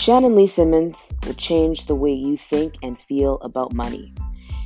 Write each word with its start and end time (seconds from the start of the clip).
Shannon 0.00 0.34
Lee 0.34 0.46
Simmons 0.46 0.96
will 1.26 1.34
change 1.34 1.84
the 1.84 1.94
way 1.94 2.10
you 2.10 2.38
think 2.38 2.72
and 2.82 2.98
feel 3.02 3.36
about 3.42 3.74
money. 3.74 4.14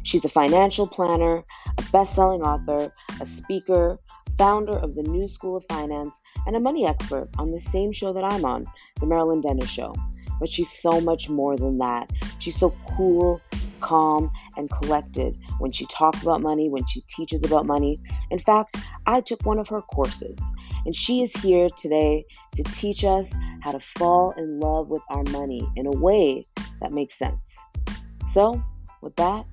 She's 0.04 0.25
a 0.25 0.29
financial 0.29 0.87
planner, 0.87 1.43
a 1.77 1.82
best 1.91 2.14
selling 2.14 2.43
author, 2.43 2.93
a 3.21 3.27
speaker, 3.27 3.98
founder 4.39 4.79
of 4.79 4.95
the 4.95 5.02
New 5.02 5.27
School 5.27 5.57
of 5.57 5.64
Finance, 5.68 6.14
and 6.46 6.55
a 6.55 6.61
money 6.61 6.86
expert 6.86 7.29
on 7.36 7.50
the 7.50 7.59
same 7.59 7.93
show 7.93 8.12
that 8.12 8.23
I'm 8.23 8.45
on, 8.45 8.64
The 9.00 9.07
Marilyn 9.07 9.41
Denis 9.41 9.68
Show. 9.68 9.93
But 10.39 10.52
she's 10.52 10.70
so 10.70 11.00
much 11.00 11.29
more 11.29 11.57
than 11.57 11.79
that. 11.79 12.12
She's 12.39 12.57
so 12.61 12.73
cool, 12.96 13.41
calm, 13.80 14.30
and 14.57 14.71
collected 14.71 15.37
when 15.59 15.73
she 15.73 15.85
talks 15.87 16.23
about 16.23 16.43
money, 16.43 16.69
when 16.69 16.87
she 16.87 17.01
teaches 17.09 17.43
about 17.43 17.66
money. 17.66 17.98
In 18.30 18.39
fact, 18.39 18.77
I 19.07 19.21
took 19.21 19.45
one 19.45 19.59
of 19.59 19.66
her 19.66 19.82
courses, 19.82 20.39
and 20.86 20.94
she 20.94 21.22
is 21.22 21.32
here 21.43 21.68
today 21.79 22.26
to 22.56 22.62
teach 22.62 23.04
us 23.04 23.30
how 23.62 23.72
to 23.72 23.80
fall 23.96 24.32
in 24.36 24.61
love 24.61 24.88
with 24.88 25.02
our 25.08 25.22
money 25.24 25.66
in 25.76 25.86
a 25.86 25.90
way 25.90 26.44
that 26.80 26.93
makes 26.93 27.18
sense. 27.18 27.40
So, 28.32 28.62
with 29.00 29.16
that, 29.16 29.46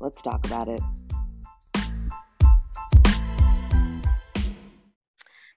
let's 0.00 0.20
talk 0.22 0.46
about 0.46 0.68
it. 0.68 0.80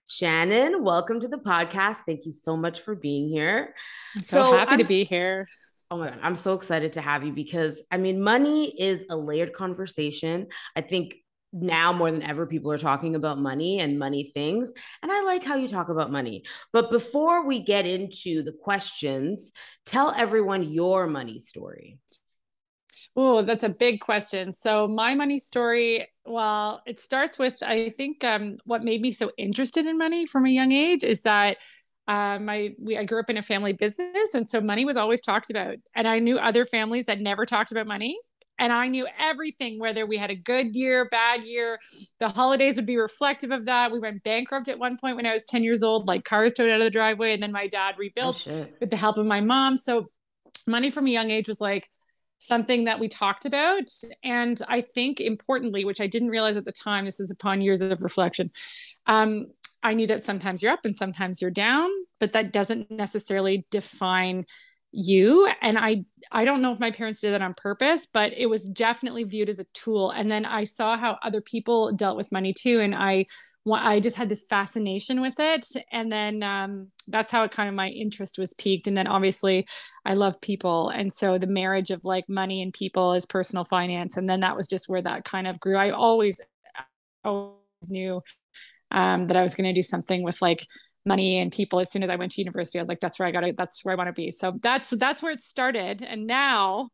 Shannon, 0.07 0.83
welcome 0.83 1.21
to 1.21 1.27
the 1.27 1.37
podcast. 1.37 1.97
Thank 2.05 2.25
you 2.25 2.31
so 2.31 2.55
much 2.55 2.81
for 2.81 2.93
being 2.93 3.29
here. 3.29 3.73
I'm 4.15 4.21
so, 4.21 4.43
so 4.43 4.57
happy 4.57 4.73
I'm, 4.73 4.79
to 4.79 4.85
be 4.85 5.03
here. 5.05 5.47
Oh 5.89 5.97
my 5.97 6.09
God, 6.09 6.19
I'm 6.21 6.35
so 6.35 6.53
excited 6.53 6.93
to 6.93 7.01
have 7.01 7.23
you 7.23 7.31
because 7.31 7.83
I 7.89 7.97
mean, 7.97 8.21
money 8.21 8.79
is 8.79 9.05
a 9.09 9.15
layered 9.15 9.53
conversation. 9.53 10.47
I 10.75 10.81
think 10.81 11.15
now 11.53 11.93
more 11.93 12.11
than 12.11 12.23
ever, 12.23 12.45
people 12.47 12.71
are 12.71 12.77
talking 12.77 13.15
about 13.15 13.39
money 13.39 13.79
and 13.79 13.99
money 13.99 14.23
things. 14.23 14.71
And 15.01 15.11
I 15.11 15.23
like 15.23 15.43
how 15.43 15.55
you 15.55 15.67
talk 15.67 15.89
about 15.89 16.11
money. 16.11 16.43
But 16.71 16.89
before 16.89 17.45
we 17.45 17.59
get 17.59 17.85
into 17.85 18.41
the 18.43 18.51
questions, 18.51 19.51
tell 19.85 20.11
everyone 20.11 20.71
your 20.71 21.07
money 21.07 21.39
story. 21.39 21.99
Oh, 23.15 23.43
that's 23.43 23.63
a 23.63 23.69
big 23.69 23.99
question. 24.01 24.51
So 24.51 24.87
my 24.87 25.13
money 25.13 25.37
story, 25.37 26.07
well, 26.25 26.81
it 26.85 26.99
starts 26.99 27.37
with 27.37 27.61
I 27.61 27.89
think 27.89 28.23
um, 28.23 28.57
what 28.65 28.83
made 28.83 29.01
me 29.01 29.11
so 29.11 29.31
interested 29.37 29.85
in 29.85 29.97
money 29.97 30.25
from 30.25 30.45
a 30.45 30.49
young 30.49 30.71
age 30.71 31.03
is 31.03 31.21
that 31.21 31.57
um, 32.07 32.49
I 32.49 32.75
we 32.79 32.97
I 32.97 33.05
grew 33.05 33.19
up 33.19 33.29
in 33.29 33.37
a 33.37 33.43
family 33.43 33.71
business, 33.73 34.33
and 34.33 34.49
so 34.49 34.59
money 34.59 34.83
was 34.83 34.97
always 34.97 35.21
talked 35.21 35.49
about. 35.49 35.75
And 35.95 36.07
I 36.07 36.19
knew 36.19 36.37
other 36.37 36.65
families 36.65 37.05
that 37.05 37.21
never 37.21 37.45
talked 37.45 37.71
about 37.71 37.87
money, 37.87 38.19
and 38.59 38.71
I 38.71 38.87
knew 38.87 39.07
everything. 39.19 39.79
Whether 39.79 40.05
we 40.05 40.17
had 40.17 40.31
a 40.31 40.35
good 40.35 40.75
year, 40.75 41.05
bad 41.05 41.43
year, 41.43 41.79
the 42.19 42.29
holidays 42.29 42.75
would 42.75 42.85
be 42.85 42.97
reflective 42.97 43.51
of 43.51 43.65
that. 43.65 43.91
We 43.91 43.99
went 43.99 44.23
bankrupt 44.23 44.69
at 44.69 44.79
one 44.79 44.97
point 44.97 45.15
when 45.15 45.25
I 45.25 45.33
was 45.33 45.45
ten 45.45 45.63
years 45.63 45.83
old, 45.83 46.07
like 46.07 46.23
cars 46.23 46.53
towed 46.53 46.69
out 46.69 46.79
of 46.79 46.85
the 46.85 46.91
driveway, 46.91 47.33
and 47.33 47.41
then 47.41 47.51
my 47.51 47.67
dad 47.67 47.95
rebuilt 47.97 48.47
oh, 48.49 48.67
with 48.79 48.89
the 48.89 48.97
help 48.97 49.17
of 49.17 49.25
my 49.25 49.41
mom. 49.41 49.77
So 49.77 50.07
money 50.67 50.89
from 50.91 51.07
a 51.07 51.11
young 51.11 51.29
age 51.29 51.47
was 51.47 51.59
like 51.59 51.89
something 52.39 52.85
that 52.85 52.99
we 52.99 53.07
talked 53.07 53.45
about. 53.45 53.89
And 54.23 54.61
I 54.67 54.81
think 54.81 55.21
importantly, 55.21 55.85
which 55.85 56.01
I 56.01 56.07
didn't 56.07 56.29
realize 56.29 56.57
at 56.57 56.65
the 56.65 56.71
time, 56.71 57.05
this 57.05 57.19
is 57.19 57.31
upon 57.31 57.61
years 57.61 57.81
of 57.81 58.01
reflection. 58.01 58.51
Um, 59.07 59.47
I 59.81 59.93
knew 59.93 60.07
that 60.07 60.23
sometimes 60.23 60.61
you're 60.61 60.71
up 60.71 60.85
and 60.85 60.95
sometimes 60.95 61.41
you're 61.41 61.51
down, 61.51 61.89
but 62.19 62.33
that 62.33 62.53
doesn't 62.53 62.91
necessarily 62.91 63.65
define 63.71 64.45
you 64.93 65.49
and 65.61 65.77
i 65.77 66.05
i 66.31 66.45
don't 66.45 66.61
know 66.61 66.71
if 66.71 66.79
my 66.79 66.91
parents 66.91 67.19
did 67.19 67.33
that 67.33 67.41
on 67.41 67.53
purpose 67.55 68.05
but 68.05 68.31
it 68.37 68.45
was 68.45 68.65
definitely 68.69 69.23
viewed 69.23 69.49
as 69.49 69.59
a 69.59 69.65
tool 69.73 70.11
and 70.11 70.29
then 70.29 70.45
i 70.45 70.63
saw 70.63 70.95
how 70.97 71.17
other 71.23 71.41
people 71.41 71.91
dealt 71.93 72.15
with 72.15 72.31
money 72.31 72.53
too 72.53 72.79
and 72.79 72.95
i 72.95 73.25
I 73.71 74.01
just 74.01 74.17
had 74.17 74.27
this 74.27 74.43
fascination 74.43 75.21
with 75.21 75.39
it. 75.39 75.65
And 75.91 76.11
then 76.11 76.43
um, 76.43 76.87
that's 77.07 77.31
how 77.31 77.43
it 77.43 77.51
kind 77.51 77.69
of 77.69 77.75
my 77.75 77.87
interest 77.89 78.37
was 78.37 78.53
piqued. 78.53 78.87
And 78.87 78.97
then 78.97 79.07
obviously, 79.07 79.65
I 80.05 80.15
love 80.15 80.41
people. 80.41 80.89
And 80.89 81.13
so 81.13 81.37
the 81.37 81.47
marriage 81.47 81.89
of 81.89 82.03
like 82.03 82.27
money 82.27 82.61
and 82.61 82.73
people 82.73 83.13
is 83.13 83.25
personal 83.25 83.63
finance. 83.63 84.17
And 84.17 84.27
then 84.27 84.41
that 84.41 84.57
was 84.57 84.67
just 84.67 84.89
where 84.89 85.01
that 85.01 85.23
kind 85.23 85.47
of 85.47 85.59
grew. 85.61 85.77
I 85.77 85.91
always, 85.91 86.41
always 87.23 87.55
knew 87.87 88.21
um, 88.91 89.27
that 89.27 89.37
I 89.37 89.43
was 89.43 89.55
going 89.55 89.67
to 89.67 89.73
do 89.73 89.83
something 89.83 90.23
with 90.23 90.41
like 90.41 90.67
money 91.05 91.39
and 91.39 91.51
people 91.51 91.79
as 91.79 91.91
soon 91.91 92.03
as 92.03 92.09
I 92.09 92.15
went 92.15 92.31
to 92.33 92.41
university. 92.41 92.79
I 92.79 92.81
was 92.81 92.89
like, 92.89 92.99
that's 92.99 93.19
where 93.19 93.27
I 93.27 93.31
got 93.31 93.41
to, 93.41 93.53
that's 93.53 93.83
where 93.83 93.93
I 93.93 93.95
want 93.97 94.07
to 94.07 94.13
be. 94.13 94.31
So 94.31 94.53
that's, 94.61 94.89
that's 94.91 95.21
where 95.21 95.31
it 95.31 95.41
started. 95.41 96.01
And 96.01 96.27
now, 96.27 96.89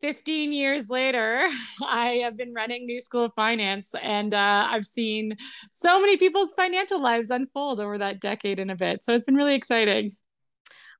15 0.00 0.52
years 0.52 0.90
later, 0.90 1.48
I 1.82 2.16
have 2.24 2.36
been 2.36 2.52
running 2.52 2.84
New 2.84 3.00
School 3.00 3.24
of 3.24 3.32
Finance, 3.34 3.88
and 4.02 4.34
uh, 4.34 4.68
I've 4.70 4.84
seen 4.84 5.36
so 5.70 5.98
many 5.98 6.18
people's 6.18 6.52
financial 6.52 7.00
lives 7.00 7.30
unfold 7.30 7.80
over 7.80 7.96
that 7.98 8.20
decade 8.20 8.58
and 8.58 8.70
a 8.70 8.76
bit. 8.76 9.02
So 9.02 9.14
it's 9.14 9.24
been 9.24 9.34
really 9.34 9.54
exciting. 9.54 10.10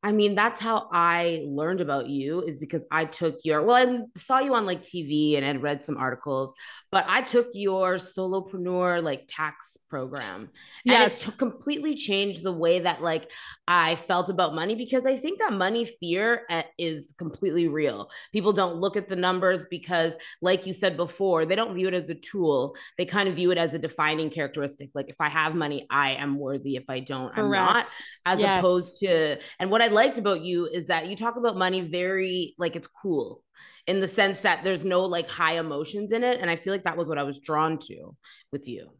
I 0.02 0.12
mean, 0.12 0.34
that's 0.34 0.60
how 0.60 0.86
I 0.92 1.44
learned 1.46 1.80
about 1.80 2.08
you 2.08 2.42
is 2.42 2.58
because 2.58 2.84
I 2.90 3.06
took 3.06 3.38
your, 3.42 3.62
well, 3.62 3.76
I 3.76 4.18
saw 4.18 4.38
you 4.38 4.54
on 4.54 4.66
like 4.66 4.82
TV 4.82 5.36
and 5.36 5.44
had 5.44 5.62
read 5.62 5.82
some 5.84 5.96
articles, 5.96 6.52
but 6.94 7.06
I 7.08 7.22
took 7.22 7.48
your 7.54 7.96
solopreneur 7.96 9.02
like 9.02 9.24
tax 9.26 9.76
program. 9.90 10.50
Yes. 10.84 11.24
And 11.24 11.34
it 11.34 11.38
completely 11.38 11.96
changed 11.96 12.44
the 12.44 12.52
way 12.52 12.78
that 12.78 13.02
like 13.02 13.32
I 13.66 13.96
felt 13.96 14.30
about 14.30 14.54
money 14.54 14.76
because 14.76 15.04
I 15.04 15.16
think 15.16 15.40
that 15.40 15.52
money 15.52 15.86
fear 15.86 16.42
eh, 16.50 16.62
is 16.78 17.12
completely 17.18 17.66
real. 17.66 18.10
People 18.32 18.52
don't 18.52 18.76
look 18.76 18.96
at 18.96 19.08
the 19.08 19.16
numbers 19.16 19.64
because, 19.68 20.12
like 20.40 20.68
you 20.68 20.72
said 20.72 20.96
before, 20.96 21.44
they 21.44 21.56
don't 21.56 21.74
view 21.74 21.88
it 21.88 21.94
as 21.94 22.10
a 22.10 22.14
tool. 22.14 22.76
They 22.96 23.06
kind 23.06 23.28
of 23.28 23.34
view 23.34 23.50
it 23.50 23.58
as 23.58 23.74
a 23.74 23.78
defining 23.80 24.30
characteristic. 24.30 24.90
Like 24.94 25.08
if 25.08 25.16
I 25.18 25.30
have 25.30 25.56
money, 25.56 25.88
I 25.90 26.12
am 26.12 26.38
worthy. 26.38 26.76
If 26.76 26.84
I 26.88 27.00
don't, 27.00 27.34
Correct. 27.34 27.60
I'm 27.60 27.74
not. 27.74 27.90
As 28.24 28.38
yes. 28.38 28.60
opposed 28.60 29.00
to, 29.00 29.40
and 29.58 29.68
what 29.68 29.82
I 29.82 29.88
liked 29.88 30.18
about 30.18 30.42
you 30.42 30.66
is 30.66 30.86
that 30.86 31.08
you 31.08 31.16
talk 31.16 31.34
about 31.34 31.56
money 31.56 31.80
very 31.80 32.54
like 32.56 32.76
it's 32.76 32.86
cool 32.86 33.42
in 33.86 34.00
the 34.00 34.08
sense 34.08 34.40
that 34.40 34.64
there's 34.64 34.84
no 34.84 35.02
like 35.02 35.28
high 35.28 35.58
emotions 35.58 36.12
in 36.12 36.24
it. 36.24 36.40
And 36.40 36.50
I 36.50 36.56
feel 36.56 36.72
like 36.72 36.84
that 36.84 36.96
was 36.96 37.08
what 37.08 37.18
I 37.18 37.22
was 37.22 37.38
drawn 37.38 37.78
to 37.78 38.16
with 38.52 38.68
you. 38.68 38.90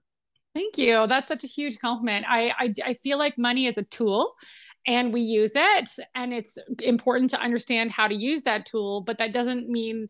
Thank 0.55 0.79
you. 0.79 1.07
That's 1.07 1.29
such 1.29 1.45
a 1.45 1.49
huge 1.49 1.79
compliment. 1.79 2.27
I, 2.29 2.53
I, 2.59 2.75
I 2.85 2.95
feel 2.95 3.19
like 3.19 3.37
money 3.37 3.67
is 3.67 3.77
a 3.77 3.83
tool 3.83 4.35
and 4.87 5.13
we 5.13 5.21
use 5.21 5.53
it 5.57 5.91
and 6.15 6.33
it's 6.33 6.59
important 6.81 7.31
to 7.31 7.41
understand 7.41 7.91
how 7.91 8.07
to 8.07 8.15
use 8.15 8.43
that 8.43 8.67
tool, 8.67 9.01
but 9.01 9.19
that 9.19 9.33
doesn't 9.33 9.69
mean 9.69 10.07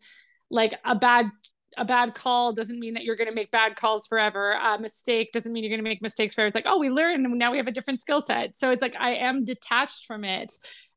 like 0.51 0.79
a 0.85 0.95
bad 0.95 1.31
a 1.77 1.83
bad 1.83 2.15
call 2.15 2.53
doesn't 2.53 2.79
mean 2.79 2.93
that 2.93 3.03
you're 3.03 3.17
going 3.17 3.27
to 3.27 3.35
make 3.35 3.51
bad 3.51 3.75
calls 3.75 4.07
forever. 4.07 4.53
A 4.53 4.79
mistake 4.79 5.33
doesn't 5.33 5.51
mean 5.51 5.63
you're 5.63 5.69
going 5.69 5.83
to 5.83 5.89
make 5.89 6.01
mistakes 6.01 6.33
forever. 6.33 6.47
It's 6.47 6.55
like, 6.55 6.67
oh, 6.67 6.79
we 6.79 6.89
learned 6.89 7.25
and 7.25 7.37
now 7.37 7.51
we 7.51 7.57
have 7.57 7.67
a 7.67 7.71
different 7.71 7.99
skill 7.99 8.21
set. 8.21 8.55
So 8.55 8.71
it's 8.71 8.81
like 8.81 8.95
I 8.97 9.15
am 9.15 9.43
detached 9.43 10.05
from 10.05 10.23
it 10.23 10.53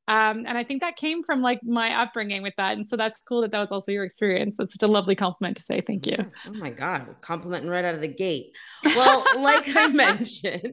um, 0.08 0.46
and 0.46 0.56
I 0.56 0.64
think 0.64 0.80
that 0.80 0.96
came 0.96 1.22
from 1.22 1.42
like 1.42 1.60
my 1.62 1.94
upbringing 2.00 2.42
with 2.42 2.54
that. 2.56 2.72
And 2.72 2.88
so 2.88 2.96
that's 2.96 3.20
cool 3.28 3.42
that 3.42 3.50
that 3.50 3.60
was 3.60 3.70
also 3.70 3.92
your 3.92 4.04
experience. 4.04 4.56
That's 4.56 4.72
such 4.72 4.82
a 4.82 4.90
lovely 4.90 5.14
compliment 5.14 5.58
to 5.58 5.62
say. 5.62 5.82
Thank 5.82 6.06
you. 6.06 6.16
Oh 6.46 6.54
my 6.54 6.70
God. 6.70 7.14
Complimenting 7.20 7.68
right 7.68 7.84
out 7.84 7.94
of 7.94 8.00
the 8.00 8.08
gate. 8.08 8.52
Well, 8.84 9.22
like 9.42 9.76
I 9.76 9.88
mentioned, 9.88 10.72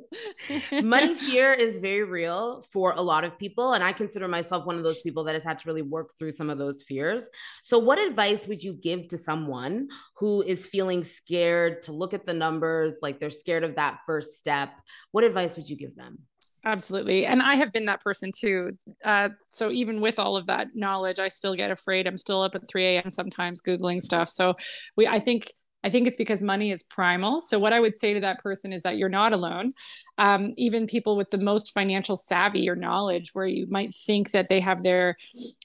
money 0.81 1.15
fear 1.15 1.51
is 1.51 1.79
very 1.79 2.03
real 2.03 2.61
for 2.71 2.93
a 2.93 3.01
lot 3.01 3.25
of 3.25 3.37
people. 3.37 3.73
And 3.73 3.83
I 3.83 3.91
consider 3.91 4.29
myself 4.29 4.65
one 4.65 4.77
of 4.77 4.85
those 4.85 5.01
people 5.01 5.25
that 5.25 5.33
has 5.33 5.43
had 5.43 5.59
to 5.59 5.67
really 5.67 5.81
work 5.81 6.13
through 6.17 6.31
some 6.31 6.49
of 6.49 6.57
those 6.57 6.83
fears. 6.83 7.27
So, 7.61 7.77
what 7.77 7.99
advice 7.99 8.47
would 8.47 8.63
you 8.63 8.73
give 8.73 9.09
to 9.09 9.17
someone 9.17 9.89
who 10.15 10.43
is 10.43 10.65
feeling 10.65 11.03
scared 11.03 11.81
to 11.83 11.91
look 11.91 12.13
at 12.13 12.25
the 12.25 12.33
numbers, 12.33 12.95
like 13.01 13.19
they're 13.19 13.29
scared 13.29 13.65
of 13.65 13.75
that 13.75 13.99
first 14.05 14.37
step? 14.37 14.69
What 15.11 15.25
advice 15.25 15.57
would 15.57 15.69
you 15.69 15.75
give 15.75 15.97
them? 15.97 16.19
Absolutely. 16.65 17.27
And 17.27 17.43
I 17.43 17.55
have 17.55 17.71
been 17.71 17.85
that 17.85 18.01
person 18.01 18.31
too. 18.35 18.71
Uh, 19.03 19.29
so 19.49 19.69
even 19.71 20.01
with 20.01 20.17
all 20.17 20.35
of 20.35 20.47
that 20.47 20.69
knowledge, 20.73 21.19
I 21.19 21.27
still 21.27 21.55
get 21.55 21.69
afraid. 21.69 22.07
I'm 22.07 22.17
still 22.17 22.41
up 22.41 22.55
at 22.55 22.67
3 22.67 22.85
a.m. 22.85 23.09
sometimes 23.11 23.61
Googling 23.61 24.01
stuff. 24.01 24.29
So 24.29 24.55
we, 24.97 25.05
I 25.05 25.19
think, 25.19 25.53
I 25.83 25.91
think 25.91 26.07
it's 26.07 26.17
because 26.17 26.41
money 26.41 26.71
is 26.71 26.81
primal. 26.81 27.39
So 27.39 27.59
what 27.59 27.71
I 27.71 27.79
would 27.79 27.95
say 27.95 28.15
to 28.15 28.19
that 28.21 28.39
person 28.39 28.73
is 28.73 28.81
that 28.81 28.97
you're 28.97 29.09
not 29.09 29.31
alone. 29.31 29.73
Um, 30.17 30.53
even 30.57 30.87
people 30.87 31.15
with 31.15 31.29
the 31.29 31.37
most 31.37 31.71
financial 31.71 32.15
savvy 32.15 32.67
or 32.67 32.75
knowledge, 32.75 33.29
where 33.33 33.45
you 33.45 33.67
might 33.69 33.93
think 33.93 34.31
that 34.31 34.49
they 34.49 34.59
have 34.61 34.81
their 34.81 35.15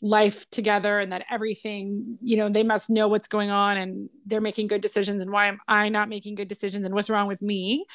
life 0.03 0.51
together 0.51 0.99
and 1.01 1.13
that 1.13 1.25
everything, 1.31 2.19
you 2.21 2.37
know, 2.37 2.51
they 2.51 2.63
must 2.63 2.91
know 2.91 3.09
what's 3.09 3.29
going 3.29 3.49
on 3.49 3.79
and 3.79 4.11
they're 4.27 4.43
making 4.43 4.67
good 4.67 4.83
decisions. 4.83 5.23
And 5.23 5.33
why 5.33 5.47
am 5.47 5.61
I 5.67 5.89
not 5.89 6.11
making 6.11 6.35
good 6.35 6.49
decisions? 6.49 6.85
And 6.85 6.95
what's 6.95 7.09
wrong 7.09 7.27
with 7.27 7.41
me? 7.41 7.87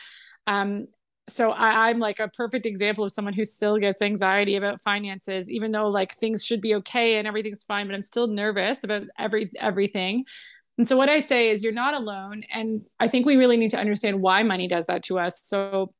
Um, 0.48 0.86
so 1.28 1.52
I, 1.52 1.90
am 1.90 2.00
like 2.00 2.20
a 2.20 2.28
perfect 2.28 2.66
example 2.66 3.04
of 3.04 3.12
someone 3.12 3.34
who 3.34 3.46
still 3.46 3.78
gets 3.78 4.02
anxiety 4.02 4.56
about 4.58 4.82
finances, 4.82 5.50
even 5.50 5.72
though 5.72 5.88
like 5.88 6.14
things 6.14 6.46
should 6.46 6.62
be 6.62 6.76
okay 6.76 7.16
and 7.16 7.28
everything's 7.28 7.64
fine, 7.64 7.88
but 7.88 7.96
I'm 7.96 8.04
still 8.04 8.28
nervous 8.28 8.84
about 8.84 9.04
every 9.18 9.50
everything. 9.60 10.26
And 10.78 10.88
so 10.88 10.98
what 10.98 11.10
I 11.10 11.20
say 11.20 11.50
is 11.50 11.64
you're 11.64 11.74
not 11.74 11.96
alone. 11.96 12.44
And 12.54 12.82
I 13.00 13.08
think 13.08 13.26
we 13.26 13.38
really 13.38 13.58
need 13.58 13.72
to 13.72 13.80
understand 13.80 14.22
why 14.22 14.44
money 14.44 14.68
does 14.68 14.86
that 14.86 15.04
to 15.04 15.18
us. 15.18 15.40
So 15.42 15.94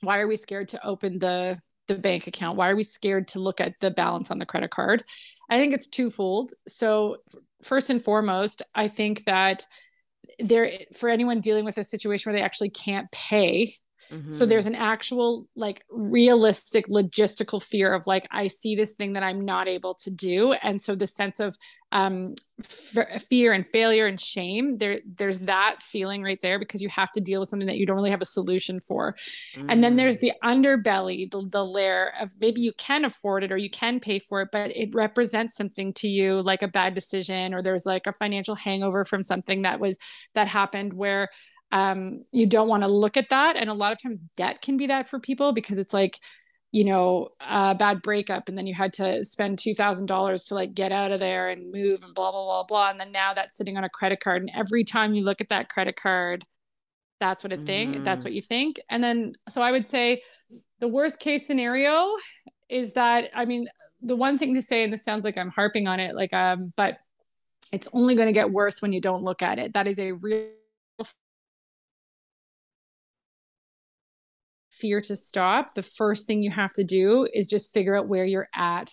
why 0.00 0.18
are 0.18 0.26
we 0.26 0.36
scared 0.36 0.68
to 0.68 0.84
open 0.84 1.18
the 1.18 1.60
the 1.86 1.94
bank 1.94 2.26
account? 2.26 2.56
Why 2.56 2.70
are 2.70 2.76
we 2.76 2.82
scared 2.82 3.28
to 3.28 3.40
look 3.40 3.60
at 3.60 3.78
the 3.80 3.90
balance 3.90 4.30
on 4.30 4.38
the 4.38 4.46
credit 4.46 4.70
card? 4.70 5.04
I 5.48 5.58
think 5.58 5.74
it's 5.74 5.86
twofold. 5.86 6.54
So 6.66 7.18
first 7.62 7.90
and 7.90 8.02
foremost, 8.02 8.62
I 8.74 8.88
think 8.88 9.24
that 9.24 9.64
there 10.40 10.72
for 10.96 11.08
anyone 11.08 11.40
dealing 11.40 11.64
with 11.64 11.78
a 11.78 11.84
situation 11.84 12.30
where 12.30 12.38
they 12.38 12.44
actually 12.44 12.70
can't 12.70 13.10
pay 13.12 13.74
Mm-hmm. 14.12 14.30
So 14.30 14.44
there's 14.44 14.66
an 14.66 14.74
actual 14.74 15.48
like 15.56 15.84
realistic 15.90 16.86
logistical 16.88 17.62
fear 17.62 17.94
of 17.94 18.06
like 18.06 18.28
I 18.30 18.46
see 18.46 18.76
this 18.76 18.92
thing 18.92 19.14
that 19.14 19.22
I'm 19.22 19.44
not 19.44 19.68
able 19.68 19.94
to 19.94 20.10
do 20.10 20.52
and 20.52 20.80
so 20.80 20.94
the 20.94 21.06
sense 21.06 21.40
of 21.40 21.56
um, 21.92 22.34
f- 22.58 23.22
fear 23.28 23.52
and 23.52 23.66
failure 23.66 24.06
and 24.06 24.18
shame 24.18 24.78
there 24.78 25.00
there's 25.04 25.40
that 25.40 25.82
feeling 25.82 26.22
right 26.22 26.40
there 26.40 26.58
because 26.58 26.80
you 26.80 26.88
have 26.88 27.12
to 27.12 27.20
deal 27.20 27.40
with 27.40 27.50
something 27.50 27.66
that 27.66 27.76
you 27.76 27.84
don't 27.84 27.96
really 27.96 28.10
have 28.10 28.22
a 28.22 28.26
solution 28.26 28.80
for 28.80 29.14
mm. 29.54 29.66
and 29.68 29.84
then 29.84 29.96
there's 29.96 30.18
the 30.18 30.32
underbelly 30.42 31.30
the, 31.30 31.46
the 31.50 31.64
layer 31.64 32.12
of 32.20 32.32
maybe 32.40 32.62
you 32.62 32.72
can 32.78 33.04
afford 33.04 33.44
it 33.44 33.52
or 33.52 33.58
you 33.58 33.68
can 33.68 34.00
pay 34.00 34.18
for 34.18 34.40
it 34.40 34.48
but 34.50 34.74
it 34.74 34.94
represents 34.94 35.54
something 35.54 35.92
to 35.92 36.08
you 36.08 36.40
like 36.40 36.62
a 36.62 36.68
bad 36.68 36.94
decision 36.94 37.52
or 37.52 37.62
there's 37.62 37.84
like 37.84 38.06
a 38.06 38.12
financial 38.12 38.54
hangover 38.54 39.04
from 39.04 39.22
something 39.22 39.60
that 39.60 39.78
was 39.78 39.98
that 40.34 40.48
happened 40.48 40.94
where 40.94 41.28
um, 41.72 42.24
you 42.30 42.46
don't 42.46 42.68
want 42.68 42.84
to 42.84 42.88
look 42.88 43.16
at 43.16 43.30
that 43.30 43.56
and 43.56 43.68
a 43.68 43.74
lot 43.74 43.92
of 43.92 44.00
times 44.00 44.20
debt 44.36 44.62
can 44.62 44.76
be 44.76 44.86
that 44.86 45.08
for 45.08 45.18
people 45.18 45.52
because 45.52 45.78
it's 45.78 45.94
like 45.94 46.18
you 46.72 46.84
know, 46.84 47.28
a 47.46 47.74
bad 47.74 48.00
breakup, 48.00 48.48
and 48.48 48.56
then 48.56 48.66
you 48.66 48.72
had 48.72 48.94
to 48.94 49.22
spend 49.24 49.58
two 49.58 49.74
thousand 49.74 50.06
dollars 50.06 50.44
to 50.44 50.54
like 50.54 50.72
get 50.72 50.90
out 50.90 51.12
of 51.12 51.20
there 51.20 51.50
and 51.50 51.70
move 51.70 52.02
and 52.02 52.14
blah 52.14 52.32
blah 52.32 52.44
blah 52.44 52.64
blah, 52.64 52.90
and 52.90 52.98
then 52.98 53.12
now 53.12 53.34
that's 53.34 53.54
sitting 53.54 53.76
on 53.76 53.84
a 53.84 53.90
credit 53.90 54.20
card, 54.20 54.40
and 54.40 54.50
every 54.56 54.82
time 54.82 55.12
you 55.12 55.22
look 55.22 55.42
at 55.42 55.50
that 55.50 55.68
credit 55.68 55.96
card, 55.96 56.46
that's 57.20 57.44
what 57.44 57.52
it 57.52 57.66
think, 57.66 57.96
mm. 57.96 58.04
that's 58.04 58.24
what 58.24 58.32
you 58.32 58.40
think, 58.40 58.80
and 58.88 59.04
then 59.04 59.34
so 59.50 59.60
I 59.60 59.70
would 59.70 59.86
say 59.86 60.22
the 60.80 60.88
worst 60.88 61.20
case 61.20 61.46
scenario 61.46 62.16
is 62.70 62.94
that 62.94 63.30
I 63.34 63.44
mean 63.44 63.68
the 64.00 64.16
one 64.16 64.38
thing 64.38 64.54
to 64.54 64.62
say, 64.62 64.82
and 64.82 64.90
this 64.90 65.04
sounds 65.04 65.24
like 65.24 65.36
I'm 65.36 65.50
harping 65.50 65.86
on 65.88 66.00
it, 66.00 66.16
like 66.16 66.32
um, 66.32 66.72
but 66.74 66.96
it's 67.70 67.88
only 67.92 68.14
going 68.14 68.28
to 68.28 68.32
get 68.32 68.50
worse 68.50 68.80
when 68.80 68.94
you 68.94 69.00
don't 69.00 69.22
look 69.22 69.42
at 69.42 69.58
it. 69.58 69.74
That 69.74 69.86
is 69.86 69.98
a 69.98 70.12
real 70.12 70.48
fear 74.82 75.00
to 75.00 75.16
stop, 75.16 75.74
the 75.74 75.82
first 75.82 76.26
thing 76.26 76.42
you 76.42 76.50
have 76.50 76.72
to 76.74 76.84
do 76.84 77.26
is 77.32 77.48
just 77.48 77.72
figure 77.72 77.96
out 77.96 78.08
where 78.08 78.24
you're 78.24 78.48
at. 78.54 78.92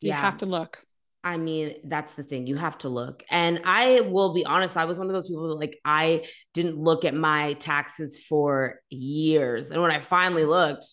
You 0.00 0.10
yeah. 0.10 0.20
have 0.20 0.36
to 0.38 0.46
look. 0.46 0.78
I 1.24 1.36
mean, 1.36 1.74
that's 1.84 2.14
the 2.14 2.22
thing. 2.22 2.46
You 2.46 2.56
have 2.56 2.78
to 2.78 2.88
look. 2.88 3.24
And 3.30 3.62
I 3.64 4.02
will 4.02 4.32
be 4.32 4.46
honest, 4.46 4.76
I 4.76 4.84
was 4.84 4.98
one 4.98 5.08
of 5.08 5.14
those 5.14 5.26
people 5.26 5.48
that 5.48 5.54
like 5.54 5.80
I 5.84 6.26
didn't 6.54 6.78
look 6.78 7.04
at 7.04 7.14
my 7.14 7.54
taxes 7.54 8.16
for 8.16 8.80
years. 8.90 9.70
And 9.70 9.82
when 9.82 9.90
I 9.90 9.98
finally 9.98 10.44
looked, 10.44 10.86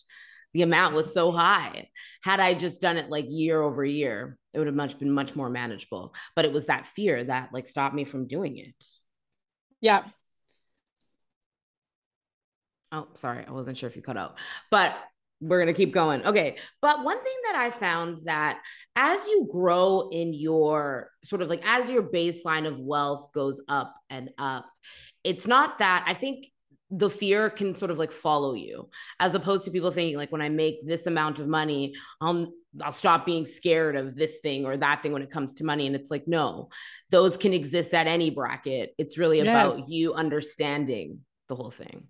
the 0.53 0.63
amount 0.63 0.95
was 0.95 1.13
so 1.13 1.31
high. 1.31 1.89
Had 2.23 2.39
I 2.39 2.53
just 2.53 2.81
done 2.81 2.97
it 2.97 3.09
like 3.09 3.25
year 3.27 3.61
over 3.61 3.85
year, 3.85 4.37
it 4.53 4.57
would 4.57 4.67
have 4.67 4.75
much 4.75 4.97
been 4.97 5.11
much 5.11 5.35
more 5.35 5.49
manageable. 5.49 6.15
But 6.35 6.45
it 6.45 6.53
was 6.53 6.67
that 6.67 6.87
fear 6.87 7.23
that 7.25 7.49
like 7.53 7.67
stopped 7.67 7.93
me 7.93 8.05
from 8.05 8.25
doing 8.25 8.57
it. 8.57 8.83
Yeah. 9.81 10.05
Oh, 12.95 13.07
sorry. 13.13 13.43
I 13.45 13.51
wasn't 13.51 13.77
sure 13.77 13.89
if 13.89 13.97
you 13.97 14.01
cut 14.01 14.15
out, 14.15 14.37
but 14.71 14.97
we're 15.41 15.59
going 15.59 15.73
to 15.73 15.73
keep 15.73 15.91
going. 15.93 16.25
Okay. 16.25 16.55
But 16.81 17.03
one 17.03 17.21
thing 17.21 17.35
that 17.43 17.55
I 17.55 17.69
found 17.69 18.19
that 18.23 18.61
as 18.95 19.27
you 19.27 19.49
grow 19.51 20.09
in 20.11 20.33
your 20.33 21.11
sort 21.23 21.41
of 21.41 21.49
like 21.49 21.61
as 21.67 21.89
your 21.89 22.03
baseline 22.03 22.65
of 22.65 22.79
wealth 22.79 23.33
goes 23.33 23.61
up 23.67 23.93
and 24.09 24.29
up, 24.37 24.65
it's 25.25 25.45
not 25.45 25.79
that 25.79 26.05
I 26.07 26.13
think 26.13 26.47
the 26.89 27.09
fear 27.09 27.49
can 27.49 27.75
sort 27.75 27.91
of 27.91 27.97
like 27.97 28.13
follow 28.13 28.53
you 28.53 28.89
as 29.19 29.35
opposed 29.35 29.65
to 29.65 29.71
people 29.71 29.91
thinking 29.91 30.15
like 30.15 30.31
when 30.31 30.41
I 30.41 30.47
make 30.47 30.87
this 30.87 31.05
amount 31.05 31.41
of 31.41 31.47
money, 31.47 31.95
I'll 32.21 32.53
I'll 32.81 32.93
stop 32.93 33.25
being 33.25 33.45
scared 33.45 33.97
of 33.97 34.15
this 34.15 34.37
thing 34.37 34.65
or 34.65 34.77
that 34.77 35.01
thing 35.03 35.11
when 35.11 35.21
it 35.21 35.31
comes 35.31 35.55
to 35.55 35.65
money. 35.65 35.85
And 35.85 35.95
it's 35.97 36.11
like, 36.11 36.27
no, 36.27 36.69
those 37.09 37.35
can 37.35 37.53
exist 37.53 37.93
at 37.93 38.07
any 38.07 38.29
bracket. 38.29 38.93
It's 38.97 39.17
really 39.17 39.41
yes. 39.41 39.73
about 39.73 39.89
you 39.89 40.13
understanding 40.13 41.19
the 41.49 41.55
whole 41.55 41.71
thing. 41.71 42.07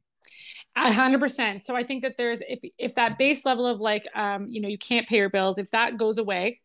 A 0.77 0.91
hundred 0.91 1.21
percent. 1.21 1.63
So 1.63 1.75
I 1.75 1.83
think 1.83 2.01
that 2.03 2.17
there's 2.17 2.41
if 2.47 2.59
if 2.77 2.95
that 2.95 3.17
base 3.17 3.45
level 3.45 3.65
of 3.65 3.79
like 3.79 4.07
um 4.13 4.47
you 4.49 4.59
know 4.59 4.67
you 4.67 4.77
can't 4.77 5.07
pay 5.07 5.17
your 5.17 5.29
bills 5.29 5.57
if 5.57 5.71
that 5.71 5.97
goes 5.97 6.17
away, 6.17 6.59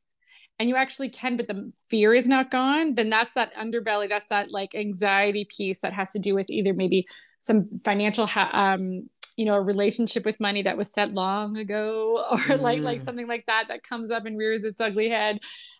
and 0.59 0.69
you 0.69 0.77
actually 0.77 1.09
can, 1.09 1.37
but 1.37 1.47
the 1.47 1.71
fear 1.89 2.13
is 2.13 2.29
not 2.29 2.51
gone, 2.51 2.95
then 2.95 3.09
that's 3.09 3.35
that 3.35 3.55
underbelly. 3.55 4.09
That's 4.09 4.27
that 4.27 4.51
like 4.51 4.75
anxiety 4.75 5.45
piece 5.45 5.81
that 5.81 5.93
has 5.93 6.13
to 6.13 6.19
do 6.19 6.35
with 6.35 6.51
either 6.51 6.75
maybe 6.75 7.07
some 7.39 7.69
financial 7.79 8.27
ha- 8.27 8.51
um 8.53 9.09
you 9.37 9.47
know 9.47 9.55
a 9.55 9.61
relationship 9.61 10.27
with 10.27 10.39
money 10.39 10.61
that 10.61 10.77
was 10.77 10.93
set 10.93 11.15
long 11.15 11.57
ago 11.57 12.23
or 12.31 12.37
mm. 12.37 12.61
like 12.61 12.81
like 12.81 12.99
mm. 12.99 13.05
something 13.05 13.27
like 13.27 13.47
that 13.47 13.65
that 13.69 13.83
comes 13.83 14.11
up 14.11 14.27
and 14.27 14.37
rears 14.37 14.65
its 14.65 14.81
ugly 14.81 15.09
head 15.09 15.39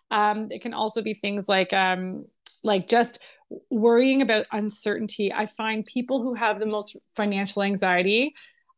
um 0.09 0.47
it 0.49 0.61
can 0.61 0.73
also 0.73 1.01
be 1.01 1.13
things 1.13 1.47
like 1.47 1.71
um 1.71 2.25
like 2.63 2.87
just 2.87 3.21
worrying 3.69 4.21
about 4.21 4.45
uncertainty 4.51 5.31
i 5.33 5.45
find 5.45 5.85
people 5.85 6.21
who 6.21 6.33
have 6.33 6.59
the 6.59 6.65
most 6.65 6.97
financial 7.15 7.61
anxiety 7.61 8.33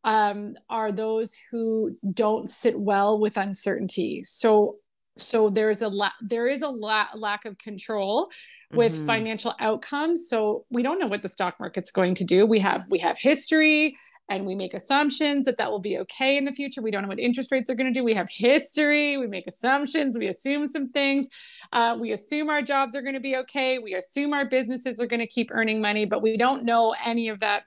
um, 0.05 0.55
are 0.69 0.91
those 0.91 1.37
who 1.49 1.95
don't 2.13 2.49
sit 2.49 2.77
well 2.77 3.19
with 3.19 3.37
uncertainty 3.37 4.23
so 4.23 4.77
so 5.17 5.49
there's 5.49 5.81
a 5.81 5.87
la- 5.87 6.11
there 6.21 6.47
is 6.47 6.61
a 6.61 6.67
la- 6.67 7.07
lack 7.15 7.45
of 7.45 7.57
control 7.57 8.29
with 8.73 8.93
mm-hmm. 8.93 9.05
financial 9.05 9.53
outcomes 9.59 10.27
so 10.27 10.65
we 10.69 10.83
don't 10.83 10.99
know 10.99 11.07
what 11.07 11.21
the 11.21 11.29
stock 11.29 11.55
market's 11.59 11.91
going 11.91 12.15
to 12.15 12.23
do 12.23 12.45
we 12.45 12.59
have 12.59 12.85
we 12.89 12.99
have 12.99 13.17
history 13.17 13.95
and 14.29 14.45
we 14.45 14.55
make 14.55 14.73
assumptions 14.73 15.45
that 15.45 15.57
that 15.57 15.69
will 15.69 15.79
be 15.79 15.97
okay 15.99 16.37
in 16.37 16.43
the 16.43 16.51
future. 16.51 16.81
We 16.81 16.91
don't 16.91 17.01
know 17.01 17.09
what 17.09 17.19
interest 17.19 17.51
rates 17.51 17.69
are 17.69 17.75
going 17.75 17.93
to 17.93 17.99
do. 17.99 18.03
We 18.03 18.13
have 18.13 18.29
history. 18.29 19.17
We 19.17 19.27
make 19.27 19.47
assumptions. 19.47 20.17
We 20.17 20.27
assume 20.27 20.65
some 20.67 20.89
things. 20.89 21.27
Uh, 21.73 21.97
we 21.99 22.11
assume 22.11 22.49
our 22.49 22.61
jobs 22.61 22.95
are 22.95 23.01
going 23.01 23.15
to 23.15 23.19
be 23.19 23.35
okay. 23.35 23.79
We 23.79 23.95
assume 23.95 24.31
our 24.31 24.45
businesses 24.45 25.01
are 25.01 25.07
going 25.07 25.19
to 25.21 25.27
keep 25.27 25.49
earning 25.51 25.81
money, 25.81 26.05
but 26.05 26.21
we 26.21 26.37
don't 26.37 26.63
know 26.63 26.95
any 27.03 27.29
of 27.29 27.39
that 27.39 27.63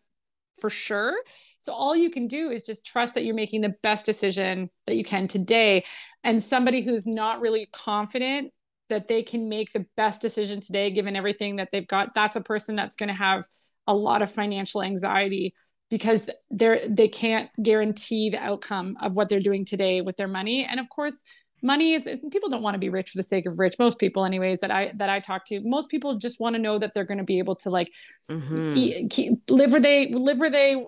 for 0.60 0.70
sure. 0.70 1.14
So 1.58 1.72
all 1.72 1.96
you 1.96 2.08
can 2.08 2.28
do 2.28 2.50
is 2.50 2.62
just 2.62 2.86
trust 2.86 3.14
that 3.14 3.24
you're 3.24 3.34
making 3.34 3.62
the 3.62 3.74
best 3.82 4.06
decision 4.06 4.70
that 4.86 4.94
you 4.94 5.04
can 5.04 5.26
today. 5.26 5.84
And 6.22 6.42
somebody 6.42 6.82
who's 6.82 7.04
not 7.04 7.40
really 7.40 7.68
confident 7.72 8.52
that 8.88 9.08
they 9.08 9.24
can 9.24 9.48
make 9.48 9.72
the 9.72 9.84
best 9.96 10.22
decision 10.22 10.60
today, 10.60 10.92
given 10.92 11.16
everything 11.16 11.56
that 11.56 11.70
they've 11.72 11.88
got, 11.88 12.14
that's 12.14 12.36
a 12.36 12.40
person 12.40 12.76
that's 12.76 12.94
going 12.94 13.08
to 13.08 13.14
have 13.14 13.42
a 13.88 13.94
lot 13.94 14.22
of 14.22 14.30
financial 14.30 14.82
anxiety 14.82 15.52
because 15.90 16.28
they're 16.50 16.80
they 16.88 17.08
can't 17.08 17.50
guarantee 17.62 18.30
the 18.30 18.42
outcome 18.42 18.96
of 19.00 19.14
what 19.14 19.28
they're 19.28 19.38
doing 19.38 19.64
today 19.64 20.00
with 20.00 20.16
their 20.16 20.28
money 20.28 20.64
and 20.64 20.80
of 20.80 20.88
course 20.88 21.22
money 21.66 21.94
is 21.94 22.08
people 22.30 22.48
don't 22.48 22.62
want 22.62 22.74
to 22.74 22.78
be 22.78 22.88
rich 22.88 23.10
for 23.10 23.18
the 23.18 23.22
sake 23.22 23.44
of 23.44 23.58
rich 23.58 23.76
most 23.78 23.98
people 23.98 24.24
anyways 24.24 24.60
that 24.60 24.70
i 24.70 24.92
that 24.94 25.10
i 25.10 25.18
talk 25.18 25.44
to 25.44 25.60
most 25.64 25.90
people 25.90 26.16
just 26.16 26.40
want 26.40 26.54
to 26.54 26.62
know 26.62 26.78
that 26.78 26.94
they're 26.94 27.04
going 27.04 27.18
to 27.18 27.24
be 27.24 27.38
able 27.38 27.56
to 27.56 27.68
like 27.68 27.92
mm-hmm. 28.30 28.76
eat, 28.76 29.10
keep, 29.10 29.38
live 29.50 29.72
where 29.72 29.80
they 29.80 30.08
live 30.12 30.38
where 30.38 30.50
they 30.50 30.84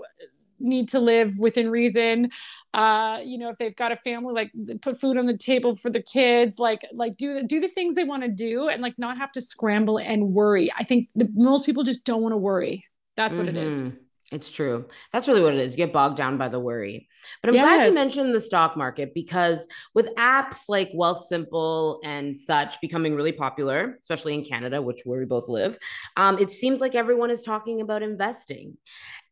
need 0.61 0.89
to 0.89 0.99
live 0.99 1.39
within 1.39 1.71
reason 1.71 2.31
uh 2.75 3.19
you 3.25 3.39
know 3.39 3.49
if 3.49 3.59
they've 3.59 3.77
got 3.77 3.93
a 3.93 3.97
family 3.97 4.33
like 4.33 4.51
put 4.81 5.01
food 5.01 5.17
on 5.17 5.27
the 5.27 5.37
table 5.37 5.75
for 5.75 5.91
the 5.91 6.03
kids 6.03 6.59
like 6.59 6.87
like 6.93 7.17
do 7.17 7.35
the 7.35 7.43
do 7.45 7.61
the 7.61 7.69
things 7.69 7.95
they 7.95 8.05
want 8.05 8.23
to 8.23 8.29
do 8.29 8.69
and 8.69 8.83
like 8.83 8.99
not 8.99 9.17
have 9.19 9.31
to 9.31 9.41
scramble 9.41 9.99
and 9.99 10.33
worry 10.33 10.73
i 10.77 10.83
think 10.83 11.09
the, 11.15 11.29
most 11.35 11.65
people 11.65 11.85
just 11.85 12.05
don't 12.05 12.23
want 12.23 12.33
to 12.33 12.37
worry 12.37 12.85
that's 13.17 13.39
mm-hmm. 13.39 13.47
what 13.47 13.55
it 13.55 13.57
is 13.57 13.87
mm-hmm. 13.87 13.97
It's 14.31 14.53
true. 14.53 14.87
That's 15.11 15.27
really 15.27 15.41
what 15.41 15.55
it 15.55 15.61
is. 15.61 15.73
You 15.73 15.79
get 15.79 15.93
bogged 15.93 16.19
down 16.19 16.37
by 16.37 16.49
the 16.49 16.61
worry. 16.61 17.09
But 17.41 17.49
I'm 17.49 17.55
yes. 17.55 17.65
glad 17.65 17.87
you 17.87 17.95
mentioned 17.95 18.35
the 18.35 18.41
stock 18.41 18.77
market 18.77 19.15
because 19.15 19.67
with 19.95 20.15
apps 20.17 20.65
like 20.69 20.93
Wealthsimple 20.93 22.01
and 22.05 22.37
such 22.37 22.79
becoming 22.83 23.15
really 23.15 23.33
popular, 23.33 23.99
especially 24.03 24.35
in 24.35 24.45
Canada, 24.45 24.83
which 24.83 25.01
where 25.05 25.19
we 25.19 25.25
both 25.25 25.49
live, 25.49 25.79
um, 26.19 26.39
it 26.39 26.53
seems 26.53 26.79
like 26.81 26.95
everyone 26.95 27.31
is 27.31 27.43
talking 27.43 27.81
about 27.81 28.03
investing. 28.03 28.77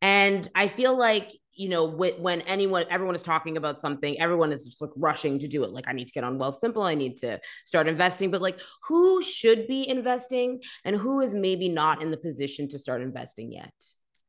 And 0.00 0.48
I 0.54 0.68
feel 0.68 0.96
like 0.96 1.30
you 1.52 1.68
know 1.70 1.86
when 1.86 2.42
anyone 2.42 2.84
everyone 2.90 3.14
is 3.14 3.22
talking 3.22 3.56
about 3.56 3.80
something 3.80 4.20
everyone 4.20 4.52
is 4.52 4.66
just 4.66 4.82
like 4.82 4.90
rushing 4.94 5.38
to 5.38 5.48
do 5.48 5.64
it 5.64 5.70
like 5.70 5.88
i 5.88 5.92
need 5.92 6.06
to 6.06 6.12
get 6.12 6.22
on 6.22 6.38
Wealthsimple 6.38 6.84
i 6.84 6.94
need 6.94 7.16
to 7.16 7.40
start 7.64 7.88
investing 7.88 8.30
but 8.30 8.42
like 8.42 8.60
who 8.82 9.22
should 9.22 9.66
be 9.66 9.88
investing 9.88 10.60
and 10.84 10.94
who 10.94 11.22
is 11.22 11.34
maybe 11.34 11.70
not 11.70 12.02
in 12.02 12.10
the 12.10 12.18
position 12.18 12.68
to 12.68 12.78
start 12.78 13.00
investing 13.00 13.50
yet 13.52 13.72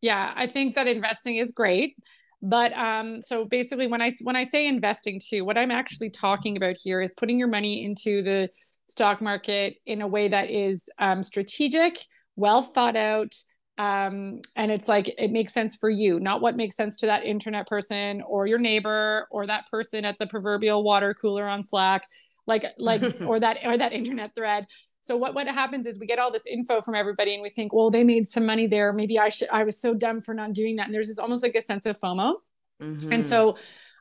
yeah 0.01 0.33
i 0.35 0.47
think 0.47 0.75
that 0.75 0.87
investing 0.87 1.37
is 1.37 1.51
great 1.51 1.95
but 2.41 2.71
um 2.77 3.21
so 3.21 3.45
basically 3.45 3.87
when 3.87 4.01
i 4.01 4.11
when 4.23 4.35
i 4.35 4.43
say 4.43 4.67
investing 4.67 5.19
too 5.19 5.43
what 5.43 5.57
i'm 5.57 5.71
actually 5.71 6.09
talking 6.09 6.55
about 6.55 6.75
here 6.81 7.01
is 7.01 7.11
putting 7.17 7.39
your 7.39 7.47
money 7.47 7.83
into 7.83 8.21
the 8.21 8.49
stock 8.87 9.21
market 9.21 9.75
in 9.85 10.01
a 10.01 10.07
way 10.07 10.27
that 10.27 10.49
is 10.49 10.89
um, 10.99 11.21
strategic 11.21 11.97
well 12.35 12.61
thought 12.61 12.95
out 12.95 13.33
um, 13.79 14.41
and 14.55 14.71
it's 14.71 14.87
like 14.87 15.13
it 15.19 15.31
makes 15.31 15.53
sense 15.53 15.75
for 15.75 15.89
you 15.89 16.19
not 16.19 16.41
what 16.41 16.55
makes 16.55 16.75
sense 16.75 16.97
to 16.97 17.05
that 17.07 17.25
internet 17.25 17.67
person 17.67 18.21
or 18.21 18.47
your 18.47 18.59
neighbor 18.59 19.27
or 19.29 19.45
that 19.45 19.69
person 19.69 20.05
at 20.05 20.17
the 20.17 20.27
proverbial 20.27 20.83
water 20.83 21.13
cooler 21.13 21.47
on 21.47 21.63
slack 21.63 22.07
like 22.47 22.65
like 22.77 23.03
or 23.21 23.39
that 23.39 23.57
or 23.63 23.77
that 23.77 23.93
internet 23.93 24.33
thread 24.33 24.65
so 25.01 25.15
what 25.15 25.33
what 25.33 25.47
happens 25.47 25.85
is 25.87 25.99
we 25.99 26.05
get 26.05 26.19
all 26.19 26.31
this 26.31 26.45
info 26.45 26.81
from 26.81 26.95
everybody 26.95 27.33
and 27.33 27.41
we 27.41 27.49
think, 27.49 27.73
well, 27.73 27.89
they 27.89 28.03
made 28.03 28.27
some 28.27 28.45
money 28.45 28.67
there. 28.67 28.91
Maybe 28.93 29.17
I 29.19 29.29
should 29.29 29.49
I 29.49 29.63
was 29.63 29.79
so 29.79 29.93
dumb 29.93 30.21
for 30.21 30.33
not 30.33 30.53
doing 30.53 30.77
that. 30.77 30.87
And 30.87 30.93
there's 30.93 31.07
this 31.07 31.19
almost 31.19 31.43
like 31.43 31.55
a 31.55 31.61
sense 31.61 31.85
of 31.85 31.99
FOMO. 31.99 32.35
Mm-hmm. 32.81 33.11
And 33.11 33.25
so 33.25 33.57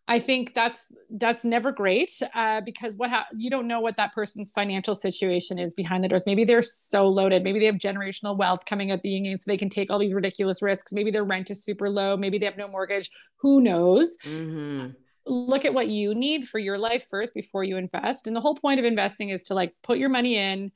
I 0.09 0.21
think 0.21 0.55
that's 0.55 0.93
that's 1.11 1.45
never 1.45 1.73
great 1.73 2.11
uh, 2.35 2.61
because 2.61 2.95
what 2.97 3.11
ha- 3.11 3.27
you 3.37 3.51
don't 3.51 3.67
know 3.67 3.81
what 3.81 3.97
that 3.97 4.13
person's 4.13 4.53
financial 4.53 4.95
situation 4.95 5.59
is 5.59 5.75
behind 5.75 6.05
the 6.05 6.09
doors. 6.09 6.25
Maybe 6.27 6.45
they're 6.45 6.63
so 6.63 7.09
loaded. 7.09 7.43
Maybe 7.43 7.59
they 7.59 7.67
have 7.67 7.77
generational 7.77 8.37
wealth 8.37 8.65
coming 8.67 8.93
out 8.93 9.03
the 9.03 9.11
yin 9.11 9.39
so 9.39 9.51
they 9.51 9.57
can 9.57 9.69
take 9.69 9.91
all 9.91 9.99
these 9.99 10.15
ridiculous 10.15 10.63
risks. 10.63 10.93
Maybe 10.93 11.11
their 11.11 11.25
rent 11.25 11.51
is 11.51 11.65
super 11.65 11.91
low. 11.91 12.17
Maybe 12.17 12.39
they 12.39 12.47
have 12.47 12.57
no 12.57 12.69
mortgage. 12.69 13.11
Who 13.39 13.61
knows? 13.61 14.17
Mm-hmm. 14.25 14.91
Look 15.27 15.65
at 15.65 15.75
what 15.75 15.89
you 15.89 16.15
need 16.15 16.47
for 16.49 16.59
your 16.59 16.79
life 16.79 17.07
first 17.09 17.35
before 17.35 17.65
you 17.65 17.77
invest. 17.77 18.27
And 18.27 18.37
the 18.37 18.41
whole 18.41 18.55
point 18.55 18.79
of 18.79 18.87
investing 18.87 19.31
is 19.31 19.43
to 19.45 19.55
like 19.55 19.75
put 19.83 19.99
your 19.99 20.09
money 20.09 20.37
in 20.37 20.73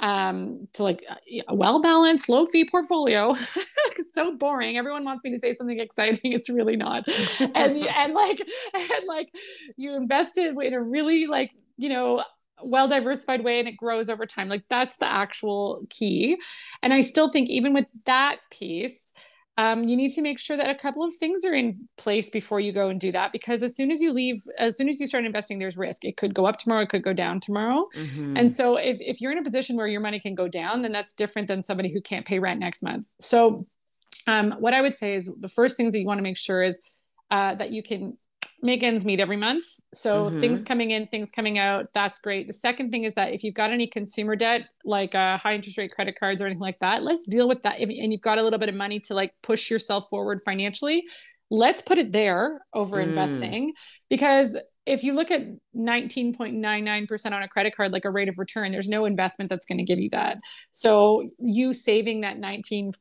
um 0.00 0.66
to 0.72 0.82
like 0.82 1.04
a 1.48 1.54
well 1.54 1.80
balanced 1.80 2.28
low 2.28 2.46
fee 2.46 2.66
portfolio. 2.68 3.34
It's 3.96 4.12
so 4.12 4.36
boring. 4.36 4.76
Everyone 4.76 5.04
wants 5.04 5.22
me 5.22 5.30
to 5.30 5.38
say 5.38 5.54
something 5.54 5.78
exciting. 5.78 6.32
It's 6.32 6.48
really 6.48 6.74
not. 6.74 7.04
And 7.38 7.76
and 7.76 8.12
like 8.12 8.40
and 8.74 9.06
like 9.06 9.30
you 9.76 9.94
invested 9.94 10.56
in 10.56 10.74
a 10.74 10.82
really 10.82 11.26
like 11.26 11.52
you 11.76 11.88
know 11.88 12.24
well 12.62 12.88
diversified 12.88 13.44
way 13.44 13.60
and 13.60 13.68
it 13.68 13.76
grows 13.76 14.10
over 14.10 14.26
time. 14.26 14.48
Like 14.48 14.64
that's 14.68 14.96
the 14.96 15.06
actual 15.06 15.86
key. 15.90 16.38
And 16.82 16.92
i 16.92 17.00
still 17.00 17.30
think 17.30 17.48
even 17.50 17.72
with 17.72 17.86
that 18.04 18.38
piece 18.50 19.12
um, 19.56 19.84
you 19.84 19.96
need 19.96 20.10
to 20.10 20.22
make 20.22 20.38
sure 20.38 20.56
that 20.56 20.68
a 20.68 20.74
couple 20.74 21.04
of 21.04 21.14
things 21.14 21.44
are 21.44 21.54
in 21.54 21.88
place 21.96 22.28
before 22.28 22.58
you 22.58 22.72
go 22.72 22.88
and 22.88 22.98
do 22.98 23.12
that 23.12 23.30
because 23.32 23.62
as 23.62 23.76
soon 23.76 23.90
as 23.90 24.00
you 24.00 24.12
leave 24.12 24.42
as 24.58 24.76
soon 24.76 24.88
as 24.88 24.98
you 24.98 25.06
start 25.06 25.24
investing 25.24 25.58
there's 25.58 25.76
risk. 25.76 26.04
It 26.04 26.16
could 26.16 26.34
go 26.34 26.46
up 26.46 26.56
tomorrow 26.56 26.82
it 26.82 26.88
could 26.88 27.04
go 27.04 27.12
down 27.12 27.40
tomorrow. 27.40 27.88
Mm-hmm. 27.94 28.36
and 28.36 28.52
so 28.52 28.76
if, 28.76 28.98
if 29.00 29.20
you're 29.20 29.32
in 29.32 29.38
a 29.38 29.42
position 29.42 29.76
where 29.76 29.86
your 29.86 30.00
money 30.00 30.18
can 30.18 30.34
go 30.34 30.48
down 30.48 30.82
then 30.82 30.92
that's 30.92 31.12
different 31.12 31.48
than 31.48 31.62
somebody 31.62 31.92
who 31.92 32.00
can't 32.00 32.26
pay 32.26 32.38
rent 32.38 32.60
next 32.60 32.82
month. 32.82 33.06
So 33.20 33.66
um, 34.26 34.52
what 34.58 34.74
i 34.74 34.80
would 34.80 34.94
say 34.94 35.14
is 35.14 35.30
the 35.40 35.48
first 35.48 35.76
things 35.76 35.92
that 35.92 36.00
you 36.00 36.06
want 36.06 36.18
to 36.18 36.22
make 36.22 36.36
sure 36.36 36.62
is 36.62 36.80
uh, 37.30 37.54
that 37.54 37.70
you 37.70 37.82
can 37.82 38.16
make 38.64 38.82
ends 38.82 39.04
meet 39.04 39.20
every 39.20 39.36
month. 39.36 39.62
So 39.92 40.24
mm-hmm. 40.24 40.40
things 40.40 40.62
coming 40.62 40.90
in, 40.90 41.06
things 41.06 41.30
coming 41.30 41.58
out, 41.58 41.86
that's 41.92 42.18
great. 42.18 42.46
The 42.46 42.54
second 42.54 42.90
thing 42.90 43.04
is 43.04 43.12
that 43.14 43.32
if 43.32 43.44
you've 43.44 43.54
got 43.54 43.70
any 43.70 43.86
consumer 43.86 44.36
debt, 44.36 44.62
like 44.84 45.14
uh, 45.14 45.36
high 45.36 45.54
interest 45.54 45.76
rate 45.76 45.92
credit 45.92 46.18
cards 46.18 46.40
or 46.40 46.46
anything 46.46 46.62
like 46.62 46.78
that, 46.80 47.02
let's 47.02 47.26
deal 47.26 47.46
with 47.46 47.60
that. 47.62 47.78
and 47.78 48.10
you've 48.10 48.22
got 48.22 48.38
a 48.38 48.42
little 48.42 48.58
bit 48.58 48.70
of 48.70 48.74
money 48.74 48.98
to 49.00 49.14
like 49.14 49.34
push 49.42 49.70
yourself 49.70 50.08
forward 50.08 50.40
financially, 50.42 51.04
let's 51.50 51.82
put 51.82 51.98
it 51.98 52.10
there 52.10 52.62
over 52.72 52.96
mm. 52.96 53.04
investing 53.04 53.74
because 54.08 54.56
if 54.86 55.02
you 55.02 55.14
look 55.14 55.30
at 55.30 55.42
19.99% 55.74 57.32
on 57.32 57.42
a 57.42 57.48
credit 57.48 57.74
card 57.74 57.92
like 57.92 58.04
a 58.04 58.10
rate 58.10 58.28
of 58.28 58.38
return 58.38 58.72
there's 58.72 58.88
no 58.88 59.04
investment 59.04 59.48
that's 59.48 59.66
going 59.66 59.78
to 59.78 59.84
give 59.84 59.98
you 59.98 60.08
that 60.10 60.38
so 60.72 61.28
you 61.38 61.72
saving 61.72 62.22
that 62.22 62.38
19% 62.38 62.92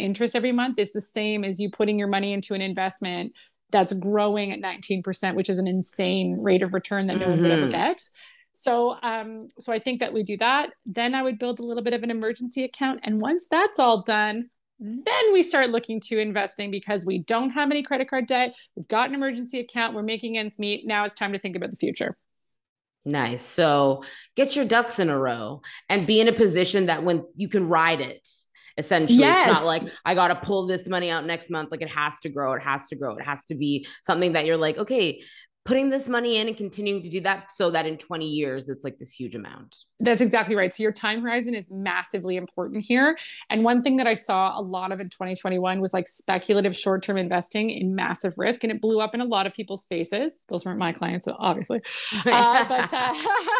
interest 0.00 0.36
every 0.36 0.52
month 0.52 0.78
is 0.78 0.92
the 0.92 1.00
same 1.00 1.44
as 1.44 1.60
you 1.60 1.70
putting 1.70 1.98
your 1.98 2.08
money 2.08 2.32
into 2.32 2.54
an 2.54 2.60
investment 2.60 3.32
that's 3.70 3.92
growing 3.92 4.52
at 4.52 4.60
19%, 4.60 5.34
which 5.34 5.50
is 5.50 5.58
an 5.58 5.66
insane 5.66 6.38
rate 6.40 6.62
of 6.62 6.74
return 6.74 7.06
that 7.06 7.18
no 7.18 7.26
mm-hmm. 7.26 7.30
one 7.30 7.42
would 7.42 7.50
ever 7.50 7.62
mm-hmm. 7.62 7.70
get. 7.70 8.02
So, 8.52 8.96
um, 9.02 9.48
so 9.58 9.72
I 9.72 9.80
think 9.80 9.98
that 10.00 10.12
we 10.12 10.22
do 10.22 10.36
that. 10.36 10.70
Then 10.86 11.14
I 11.14 11.22
would 11.22 11.38
build 11.38 11.58
a 11.58 11.64
little 11.64 11.82
bit 11.82 11.92
of 11.92 12.04
an 12.04 12.10
emergency 12.10 12.62
account, 12.62 13.00
and 13.02 13.20
once 13.20 13.46
that's 13.50 13.78
all 13.78 14.00
done, 14.00 14.48
then 14.78 15.32
we 15.32 15.42
start 15.42 15.70
looking 15.70 16.00
to 16.00 16.18
investing 16.18 16.70
because 16.70 17.06
we 17.06 17.18
don't 17.18 17.50
have 17.50 17.70
any 17.70 17.82
credit 17.82 18.08
card 18.08 18.26
debt. 18.26 18.54
We've 18.76 18.88
got 18.88 19.08
an 19.08 19.14
emergency 19.14 19.60
account. 19.60 19.94
We're 19.94 20.02
making 20.02 20.36
ends 20.36 20.58
meet. 20.58 20.86
Now 20.86 21.04
it's 21.04 21.14
time 21.14 21.32
to 21.32 21.38
think 21.38 21.56
about 21.56 21.70
the 21.70 21.76
future. 21.76 22.16
Nice. 23.04 23.44
So 23.44 24.02
get 24.34 24.56
your 24.56 24.64
ducks 24.64 24.98
in 24.98 25.10
a 25.10 25.18
row 25.18 25.62
and 25.88 26.06
be 26.06 26.20
in 26.20 26.28
a 26.28 26.32
position 26.32 26.86
that 26.86 27.04
when 27.04 27.24
you 27.36 27.48
can 27.48 27.68
ride 27.68 28.00
it 28.00 28.26
essentially 28.76 29.20
yes. 29.20 29.48
it's 29.50 29.60
not 29.60 29.66
like 29.66 29.82
i 30.04 30.14
gotta 30.14 30.34
pull 30.34 30.66
this 30.66 30.88
money 30.88 31.10
out 31.10 31.24
next 31.24 31.50
month 31.50 31.70
like 31.70 31.82
it 31.82 31.88
has 31.88 32.18
to 32.20 32.28
grow 32.28 32.54
it 32.54 32.60
has 32.60 32.88
to 32.88 32.96
grow 32.96 33.16
it 33.16 33.24
has 33.24 33.44
to 33.44 33.54
be 33.54 33.86
something 34.02 34.32
that 34.32 34.46
you're 34.46 34.56
like 34.56 34.78
okay 34.78 35.20
putting 35.64 35.88
this 35.88 36.08
money 36.08 36.36
in 36.36 36.46
and 36.46 36.56
continuing 36.56 37.02
to 37.02 37.08
do 37.08 37.20
that 37.22 37.50
so 37.50 37.70
that 37.70 37.86
in 37.86 37.96
20 37.96 38.26
years 38.26 38.68
it's 38.68 38.84
like 38.84 38.98
this 38.98 39.12
huge 39.12 39.34
amount. 39.34 39.84
That's 39.98 40.20
exactly 40.20 40.54
right. 40.54 40.72
So 40.74 40.82
your 40.82 40.92
time 40.92 41.22
horizon 41.22 41.54
is 41.54 41.70
massively 41.70 42.36
important 42.36 42.84
here. 42.84 43.16
And 43.48 43.64
one 43.64 43.80
thing 43.80 43.96
that 43.96 44.06
I 44.06 44.12
saw 44.12 44.58
a 44.58 44.60
lot 44.60 44.92
of 44.92 45.00
in 45.00 45.08
2021 45.08 45.80
was 45.80 45.94
like 45.94 46.06
speculative 46.06 46.76
short-term 46.76 47.16
investing 47.16 47.70
in 47.70 47.94
massive 47.94 48.34
risk 48.36 48.62
and 48.62 48.72
it 48.72 48.82
blew 48.82 49.00
up 49.00 49.14
in 49.14 49.22
a 49.22 49.24
lot 49.24 49.46
of 49.46 49.54
people's 49.54 49.86
faces. 49.86 50.38
Those 50.48 50.66
weren't 50.66 50.78
my 50.78 50.92
clients 50.92 51.26
obviously. 51.38 51.80
Uh, 52.34 52.64
but 52.68 52.92
uh, 52.92 53.14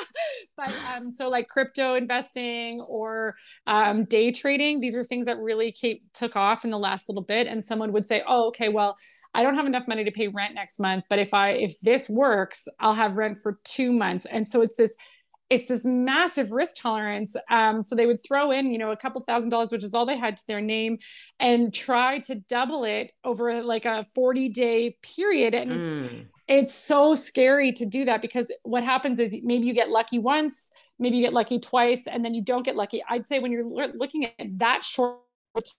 but 0.56 0.72
um, 0.94 1.12
so 1.12 1.28
like 1.28 1.48
crypto 1.48 1.94
investing 1.94 2.80
or 2.88 3.34
um, 3.66 4.04
day 4.04 4.32
trading, 4.32 4.80
these 4.80 4.96
are 4.96 5.04
things 5.04 5.26
that 5.26 5.38
really 5.38 5.70
came, 5.70 5.98
took 6.12 6.34
off 6.34 6.64
in 6.64 6.70
the 6.70 6.78
last 6.78 7.08
little 7.08 7.22
bit 7.22 7.46
and 7.46 7.62
someone 7.62 7.92
would 7.92 8.06
say, 8.06 8.22
"Oh, 8.26 8.48
okay, 8.48 8.68
well, 8.68 8.96
I 9.34 9.42
don't 9.42 9.56
have 9.56 9.66
enough 9.66 9.88
money 9.88 10.04
to 10.04 10.12
pay 10.12 10.28
rent 10.28 10.54
next 10.54 10.78
month, 10.78 11.04
but 11.10 11.18
if 11.18 11.34
I 11.34 11.50
if 11.50 11.78
this 11.80 12.08
works, 12.08 12.66
I'll 12.80 12.94
have 12.94 13.16
rent 13.16 13.38
for 13.38 13.58
2 13.64 13.92
months. 13.92 14.26
And 14.26 14.46
so 14.46 14.62
it's 14.62 14.76
this 14.76 14.94
it's 15.50 15.66
this 15.66 15.84
massive 15.84 16.52
risk 16.52 16.76
tolerance. 16.76 17.36
Um, 17.50 17.82
so 17.82 17.94
they 17.94 18.06
would 18.06 18.22
throw 18.22 18.50
in, 18.50 18.70
you 18.70 18.78
know, 18.78 18.92
a 18.92 18.96
couple 18.96 19.20
thousand 19.22 19.50
dollars, 19.50 19.72
which 19.72 19.84
is 19.84 19.94
all 19.94 20.06
they 20.06 20.16
had 20.16 20.36
to 20.38 20.46
their 20.46 20.60
name, 20.60 20.98
and 21.38 21.72
try 21.72 22.18
to 22.20 22.36
double 22.36 22.84
it 22.84 23.12
over 23.24 23.62
like 23.62 23.84
a 23.84 24.04
40 24.14 24.48
day 24.48 24.96
period. 25.02 25.54
And 25.54 25.70
mm. 25.70 25.76
it's 25.76 26.28
it's 26.46 26.74
so 26.74 27.14
scary 27.14 27.72
to 27.72 27.86
do 27.86 28.04
that 28.04 28.20
because 28.20 28.52
what 28.62 28.84
happens 28.84 29.18
is 29.18 29.34
maybe 29.42 29.66
you 29.66 29.74
get 29.74 29.90
lucky 29.90 30.18
once, 30.18 30.70
maybe 30.98 31.16
you 31.16 31.22
get 31.22 31.32
lucky 31.32 31.58
twice, 31.58 32.06
and 32.06 32.24
then 32.24 32.34
you 32.34 32.42
don't 32.42 32.64
get 32.64 32.76
lucky. 32.76 33.02
I'd 33.08 33.26
say 33.26 33.38
when 33.38 33.52
you're 33.52 33.66
looking 33.94 34.26
at 34.26 34.58
that 34.58 34.84
short 34.84 35.18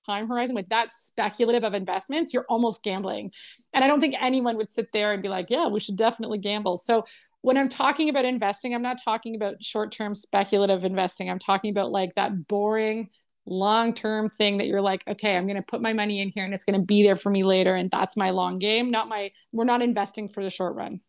time 0.05 0.27
horizon 0.27 0.55
with 0.55 0.69
that 0.69 0.91
speculative 0.91 1.63
of 1.63 1.73
investments, 1.73 2.33
you're 2.33 2.45
almost 2.49 2.83
gambling. 2.83 3.31
And 3.73 3.83
I 3.83 3.87
don't 3.87 3.99
think 3.99 4.15
anyone 4.19 4.57
would 4.57 4.71
sit 4.71 4.91
there 4.93 5.13
and 5.13 5.21
be 5.21 5.29
like, 5.29 5.49
yeah, 5.49 5.67
we 5.67 5.79
should 5.79 5.97
definitely 5.97 6.37
gamble. 6.37 6.77
So 6.77 7.05
when 7.41 7.57
I'm 7.57 7.69
talking 7.69 8.09
about 8.09 8.25
investing, 8.25 8.73
I'm 8.73 8.81
not 8.81 8.97
talking 9.03 9.35
about 9.35 9.63
short 9.63 9.91
term 9.91 10.15
speculative 10.15 10.83
investing. 10.83 11.29
I'm 11.29 11.39
talking 11.39 11.71
about 11.71 11.91
like 11.91 12.15
that 12.15 12.47
boring 12.47 13.09
long 13.45 13.93
term 13.93 14.29
thing 14.29 14.57
that 14.57 14.67
you're 14.67 14.81
like, 14.81 15.03
okay, 15.07 15.37
I'm 15.37 15.45
going 15.45 15.57
to 15.57 15.61
put 15.61 15.81
my 15.81 15.93
money 15.93 16.19
in 16.19 16.29
here 16.33 16.45
and 16.45 16.53
it's 16.53 16.65
going 16.65 16.79
to 16.79 16.85
be 16.85 17.03
there 17.03 17.15
for 17.15 17.29
me 17.29 17.43
later. 17.43 17.75
And 17.75 17.91
that's 17.91 18.17
my 18.17 18.31
long 18.31 18.57
game, 18.59 18.91
not 18.91 19.07
my, 19.07 19.31
we're 19.51 19.65
not 19.65 19.81
investing 19.81 20.29
for 20.29 20.43
the 20.43 20.49
short 20.49 20.75
run. 20.75 21.01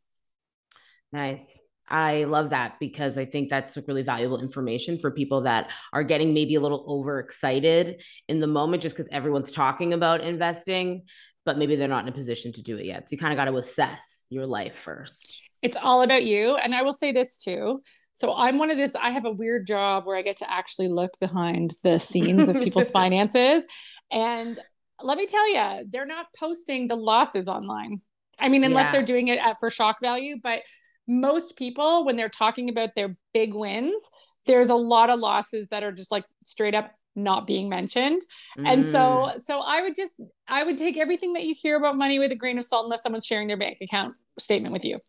Nice. 1.13 1.59
I 1.89 2.25
love 2.25 2.51
that 2.51 2.79
because 2.81 3.17
I 3.17 3.25
think 3.25 3.49
that's 3.49 3.79
really 3.87 4.03
valuable 4.03 4.41
information 4.41 4.99
for 4.99 5.11
people 5.11 5.43
that 5.43 5.71
are 5.93 6.03
getting 6.03 6.35
maybe 6.35 6.57
a 6.57 6.61
little 6.61 6.85
overexcited 6.89 8.03
in 8.29 8.41
the 8.41 8.47
moment 8.47 8.83
just 8.83 8.97
because 8.97 9.09
everyone's 9.13 9.53
talking 9.53 9.93
about 9.93 10.21
investing, 10.21 11.03
but 11.45 11.59
maybe 11.59 11.77
they're 11.77 11.89
not 11.89 12.05
in 12.05 12.09
a 12.09 12.13
position 12.13 12.53
to 12.53 12.63
do 12.63 12.77
it 12.77 12.87
yet. 12.87 13.09
So 13.09 13.13
you 13.13 13.19
kind 13.19 13.33
of 13.33 13.37
got 13.37 13.51
to 13.51 13.57
assess 13.57 14.27
your 14.31 14.47
life 14.47 14.75
first. 14.75 15.41
It's 15.63 15.77
all 15.77 16.03
about 16.03 16.25
you. 16.25 16.57
And 16.57 16.75
I 16.75 16.83
will 16.83 16.93
say 16.93 17.13
this 17.13 17.37
too. 17.37 17.83
So 18.13 18.35
I'm 18.35 18.59
one 18.59 18.71
of 18.71 18.79
this, 18.79 18.95
I 18.95 19.11
have 19.11 19.27
a 19.27 19.31
weird 19.31 19.67
job 19.67 20.07
where 20.07 20.17
I 20.17 20.23
get 20.23 20.39
to 20.39 20.51
actually 20.51 20.89
look 20.89 21.13
behind 21.21 21.75
the 21.83 21.99
scenes 21.99 22.49
of 22.49 22.57
people's 22.57 22.91
finances. 22.93 23.65
And 24.11 24.59
let 25.03 25.19
me 25.19 25.27
tell 25.27 25.53
you, 25.53 25.87
they're 25.89 26.07
not 26.07 26.27
posting 26.39 26.89
the 26.89 26.97
losses 26.97 27.49
online. 27.49 28.01
I 28.39 28.49
mean, 28.49 28.65
unless 28.65 28.87
yeah. 28.87 28.93
they're 28.93 29.03
doing 29.03 29.29
it 29.29 29.39
at, 29.39 29.59
for 29.61 29.71
shock 29.71 29.99
value, 30.01 30.37
but 30.43 30.63
most 31.07 31.57
people 31.57 32.05
when 32.05 32.17
they're 32.17 32.29
talking 32.29 32.69
about 32.69 32.91
their 32.95 33.17
big 33.33 33.55
wins 33.55 34.01
there's 34.47 34.71
a 34.71 34.75
lot 34.75 35.11
of 35.11 35.19
losses 35.19 35.69
that 35.69 35.83
are 35.83 35.93
just 35.93 36.11
like 36.11 36.25
straight 36.43 36.75
up 36.75 36.93
not 37.17 37.47
being 37.47 37.69
mentioned. 37.69 38.21
Mm. 38.59 38.73
and 38.73 38.85
so 38.85 38.99
mm. 38.99 39.41
so 39.41 39.61
i 39.61 39.81
would 39.81 39.97
just 39.97 40.21
i 40.47 40.63
would 40.63 40.77
take 40.77 40.97
everything 40.97 41.33
that 41.33 41.45
you 41.45 41.55
hear 41.55 41.77
about 41.77 41.97
money 41.97 42.19
with 42.19 42.31
a 42.31 42.37
grain 42.37 42.59
of 42.59 42.65
salt 42.65 42.85
unless 42.85 43.03
someone's 43.03 43.27
sharing 43.27 43.49
their 43.49 43.57
bank 43.57 43.79
account 43.81 44.15
statement 44.39 44.73
with 44.73 44.85
you. 44.85 45.01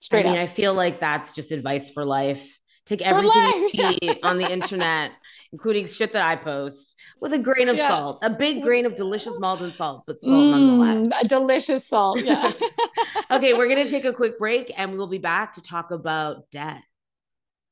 Straight 0.00 0.26
I 0.26 0.30
mean, 0.30 0.38
up. 0.38 0.44
I 0.44 0.46
feel 0.46 0.74
like 0.74 1.00
that's 1.00 1.32
just 1.32 1.52
advice 1.52 1.90
for 1.90 2.04
life. 2.04 2.60
Take 2.86 3.02
everything 3.02 3.68
you 3.72 3.92
see 3.92 4.20
on 4.22 4.38
the 4.38 4.50
internet 4.50 5.10
including 5.52 5.86
shit 5.86 6.12
that 6.12 6.24
i 6.24 6.36
post 6.36 6.94
with 7.20 7.32
a 7.32 7.38
grain 7.38 7.68
of 7.68 7.76
yeah. 7.76 7.88
salt 7.88 8.18
a 8.22 8.30
big 8.30 8.62
grain 8.62 8.86
of 8.86 8.94
delicious 8.94 9.38
Maldon 9.38 9.74
salt 9.74 10.04
but 10.06 10.20
salt 10.22 10.34
mm, 10.34 10.78
nonetheless. 10.78 11.24
a 11.24 11.28
delicious 11.28 11.86
salt 11.86 12.22
yeah 12.22 12.50
okay, 13.30 13.54
we're 13.54 13.68
going 13.68 13.84
to 13.84 13.90
take 13.90 14.04
a 14.04 14.12
quick 14.12 14.38
break 14.38 14.72
and 14.76 14.92
we 14.92 14.98
will 14.98 15.06
be 15.06 15.18
back 15.18 15.54
to 15.54 15.62
talk 15.62 15.90
about 15.90 16.50
debt. 16.50 16.82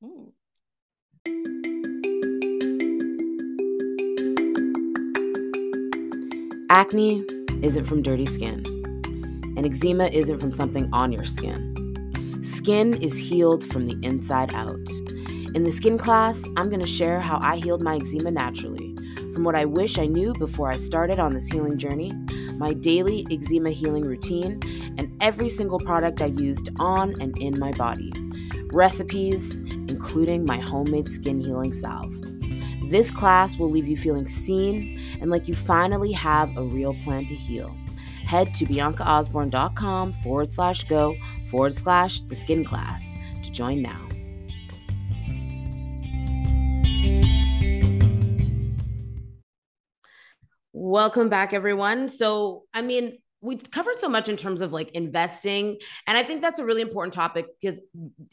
Ooh. 0.02 0.32
Acne 6.70 7.24
isn't 7.62 7.84
from 7.84 8.02
dirty 8.02 8.26
skin, 8.26 8.64
and 9.56 9.64
eczema 9.64 10.06
isn't 10.06 10.40
from 10.40 10.50
something 10.50 10.88
on 10.92 11.12
your 11.12 11.22
skin. 11.22 11.70
Skin 12.42 12.94
is 13.00 13.16
healed 13.16 13.62
from 13.62 13.86
the 13.86 13.96
inside 14.06 14.52
out. 14.54 14.88
In 15.54 15.62
the 15.62 15.70
skin 15.70 15.96
class, 15.96 16.48
I'm 16.56 16.68
going 16.68 16.80
to 16.80 16.86
share 16.86 17.20
how 17.20 17.38
I 17.40 17.56
healed 17.56 17.80
my 17.80 17.96
eczema 17.96 18.32
naturally, 18.32 18.96
from 19.32 19.44
what 19.44 19.54
I 19.54 19.66
wish 19.66 19.98
I 19.98 20.06
knew 20.06 20.32
before 20.34 20.70
I 20.70 20.76
started 20.76 21.20
on 21.20 21.32
this 21.32 21.46
healing 21.46 21.78
journey 21.78 22.12
my 22.56 22.72
daily 22.72 23.26
eczema 23.30 23.70
healing 23.70 24.04
routine, 24.04 24.60
and 24.98 25.16
every 25.20 25.50
single 25.50 25.78
product 25.78 26.22
I 26.22 26.26
used 26.26 26.70
on 26.78 27.20
and 27.20 27.36
in 27.38 27.58
my 27.58 27.72
body. 27.72 28.12
Recipes, 28.72 29.58
including 29.88 30.44
my 30.44 30.58
homemade 30.58 31.08
skin 31.08 31.40
healing 31.40 31.72
salve. 31.72 32.14
This 32.88 33.10
class 33.10 33.56
will 33.56 33.70
leave 33.70 33.88
you 33.88 33.96
feeling 33.96 34.28
seen 34.28 35.00
and 35.20 35.30
like 35.30 35.48
you 35.48 35.54
finally 35.54 36.12
have 36.12 36.56
a 36.56 36.62
real 36.62 36.94
plan 37.02 37.26
to 37.26 37.34
heal. 37.34 37.74
head 38.24 38.54
to 38.54 38.64
biancaosborne.com 38.64 40.12
forward 40.12 40.52
slash 40.52 40.84
go 40.84 41.14
forward 41.46 41.74
slash 41.74 42.20
the 42.22 42.36
skin 42.36 42.64
class 42.64 43.04
to 43.42 43.50
join 43.50 43.82
now. 43.82 44.13
Welcome 50.86 51.30
back, 51.30 51.54
everyone. 51.54 52.10
So, 52.10 52.64
I 52.74 52.82
mean, 52.82 53.16
we 53.40 53.56
covered 53.56 53.98
so 54.00 54.08
much 54.10 54.28
in 54.28 54.36
terms 54.36 54.60
of 54.60 54.72
like 54.72 54.90
investing 54.92 55.78
and 56.06 56.16
i 56.16 56.22
think 56.22 56.40
that's 56.40 56.60
a 56.60 56.64
really 56.64 56.80
important 56.80 57.12
topic 57.12 57.46
because 57.60 57.78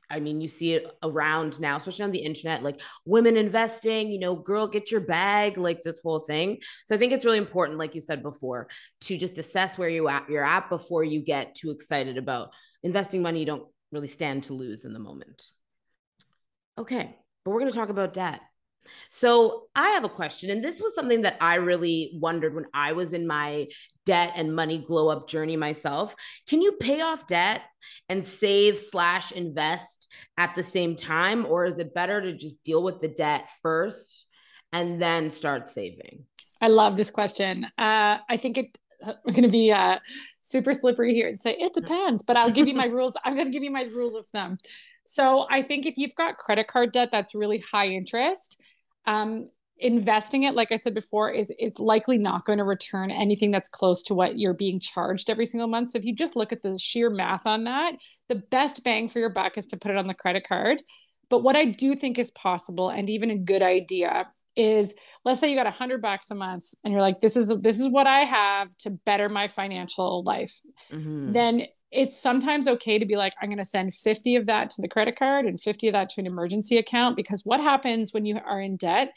i 0.09 0.21
mean 0.21 0.39
you 0.39 0.47
see 0.47 0.73
it 0.73 0.85
around 1.03 1.59
now 1.59 1.75
especially 1.75 2.05
on 2.05 2.11
the 2.11 2.19
internet 2.19 2.63
like 2.63 2.79
women 3.03 3.35
investing 3.35 4.09
you 4.09 4.19
know 4.19 4.35
girl 4.35 4.67
get 4.67 4.89
your 4.89 5.01
bag 5.01 5.57
like 5.57 5.83
this 5.83 5.99
whole 6.01 6.21
thing. 6.21 6.59
So 6.85 6.95
i 6.95 6.97
think 6.97 7.11
it's 7.11 7.25
really 7.25 7.39
important 7.39 7.77
like 7.77 7.93
you 7.93 7.99
said 7.99 8.23
before 8.23 8.69
to 9.01 9.17
just 9.17 9.37
assess 9.37 9.77
where 9.77 9.89
you 9.89 10.07
at 10.07 10.29
you're 10.29 10.45
at 10.45 10.69
before 10.69 11.03
you 11.03 11.21
get 11.21 11.55
too 11.55 11.71
excited 11.71 12.17
about 12.17 12.53
investing 12.81 13.21
money 13.21 13.39
you 13.41 13.45
don't 13.45 13.67
really 13.91 14.07
stand 14.07 14.43
to 14.43 14.53
lose 14.53 14.85
in 14.85 14.93
the 14.93 14.99
moment. 14.99 15.43
Okay 16.77 17.17
but 17.43 17.51
we're 17.51 17.65
to 17.65 17.71
talk 17.71 17.89
about 17.89 18.13
debt 18.13 18.39
so 19.09 19.67
I 19.75 19.89
have 19.89 20.03
a 20.03 20.09
question, 20.09 20.49
and 20.49 20.63
this 20.63 20.81
was 20.81 20.95
something 20.95 21.21
that 21.21 21.37
I 21.41 21.55
really 21.55 22.11
wondered 22.13 22.55
when 22.55 22.65
I 22.73 22.93
was 22.93 23.13
in 23.13 23.27
my 23.27 23.67
debt 24.05 24.33
and 24.35 24.55
money 24.55 24.77
glow 24.77 25.09
up 25.09 25.27
journey 25.27 25.57
myself. 25.57 26.15
Can 26.47 26.61
you 26.61 26.73
pay 26.73 27.01
off 27.01 27.27
debt 27.27 27.61
and 28.09 28.25
save 28.25 28.77
slash 28.77 29.31
invest 29.31 30.11
at 30.37 30.55
the 30.55 30.63
same 30.63 30.95
time, 30.95 31.45
or 31.45 31.65
is 31.65 31.79
it 31.79 31.93
better 31.93 32.21
to 32.21 32.33
just 32.33 32.63
deal 32.63 32.83
with 32.83 33.01
the 33.01 33.07
debt 33.07 33.49
first 33.61 34.25
and 34.71 35.01
then 35.01 35.29
start 35.29 35.69
saving? 35.69 36.25
I 36.61 36.67
love 36.67 36.95
this 36.95 37.11
question. 37.11 37.65
Uh, 37.77 38.17
I 38.29 38.37
think 38.37 38.57
it 38.57 38.77
I'm 39.03 39.15
going 39.31 39.43
to 39.43 39.49
be 39.49 39.71
uh, 39.71 39.99
super 40.39 40.73
slippery 40.73 41.13
here 41.13 41.27
and 41.27 41.41
say 41.41 41.55
it 41.57 41.73
depends, 41.73 42.23
but 42.23 42.37
I'll 42.37 42.51
give 42.51 42.67
you 42.67 42.75
my 42.75 42.85
rules. 42.97 43.13
I'm 43.23 43.35
going 43.35 43.47
to 43.47 43.51
give 43.51 43.63
you 43.63 43.71
my 43.71 43.83
rules 43.83 44.15
of 44.15 44.25
thumb. 44.27 44.57
So 45.05 45.45
I 45.49 45.61
think 45.61 45.85
if 45.85 45.97
you've 45.97 46.15
got 46.15 46.37
credit 46.37 46.67
card 46.67 46.91
debt 46.91 47.09
that's 47.11 47.35
really 47.35 47.59
high 47.59 47.87
interest, 47.87 48.59
um, 49.05 49.49
investing 49.81 50.43
it 50.43 50.53
like 50.53 50.71
i 50.71 50.77
said 50.77 50.93
before 50.93 51.31
is 51.31 51.51
is 51.57 51.79
likely 51.79 52.19
not 52.19 52.45
going 52.45 52.59
to 52.59 52.63
return 52.63 53.09
anything 53.09 53.49
that's 53.49 53.67
close 53.67 54.03
to 54.03 54.13
what 54.13 54.37
you're 54.37 54.53
being 54.53 54.79
charged 54.79 55.27
every 55.27 55.45
single 55.45 55.67
month. 55.67 55.89
So 55.89 55.97
if 55.97 56.05
you 56.05 56.15
just 56.15 56.35
look 56.35 56.51
at 56.51 56.61
the 56.61 56.77
sheer 56.77 57.09
math 57.09 57.47
on 57.47 57.63
that 57.63 57.95
the 58.29 58.35
best 58.35 58.83
bang 58.83 59.09
for 59.09 59.19
your 59.19 59.29
buck 59.29 59.57
is 59.57 59.65
to 59.67 59.77
put 59.77 59.91
it 59.91 59.97
on 59.97 60.05
the 60.05 60.13
credit 60.13 60.47
card. 60.47 60.81
But 61.29 61.43
what 61.43 61.55
i 61.55 61.65
do 61.65 61.95
think 61.95 62.19
is 62.19 62.29
possible 62.31 62.89
and 62.89 63.09
even 63.09 63.31
a 63.31 63.37
good 63.37 63.63
idea 63.63 64.27
is 64.55 64.93
let's 65.25 65.39
say 65.39 65.49
you 65.49 65.55
got 65.55 65.65
a 65.65 65.71
hundred 65.71 66.01
bucks 66.01 66.29
a 66.29 66.35
month 66.35 66.65
and 66.83 66.91
you're 66.91 67.01
like 67.01 67.21
this 67.21 67.35
is 67.37 67.47
this 67.61 67.79
is 67.79 67.87
what 67.87 68.05
i 68.05 68.19
have 68.19 68.67
to 68.79 68.89
better 68.89 69.29
my 69.29 69.47
financial 69.47 70.23
life. 70.23 70.59
Mm-hmm. 70.91 71.31
then 71.31 71.65
it's 71.91 72.17
sometimes 72.17 72.67
okay 72.67 72.97
to 72.97 73.05
be 73.05 73.17
like, 73.17 73.33
I'm 73.41 73.49
going 73.49 73.57
to 73.57 73.65
send 73.65 73.93
50 73.93 74.37
of 74.37 74.45
that 74.45 74.69
to 74.71 74.81
the 74.81 74.87
credit 74.87 75.17
card 75.17 75.45
and 75.45 75.59
50 75.59 75.89
of 75.89 75.93
that 75.93 76.09
to 76.09 76.21
an 76.21 76.27
emergency 76.27 76.77
account. 76.77 77.17
Because 77.17 77.41
what 77.43 77.59
happens 77.59 78.13
when 78.13 78.25
you 78.25 78.39
are 78.45 78.61
in 78.61 78.77
debt 78.77 79.13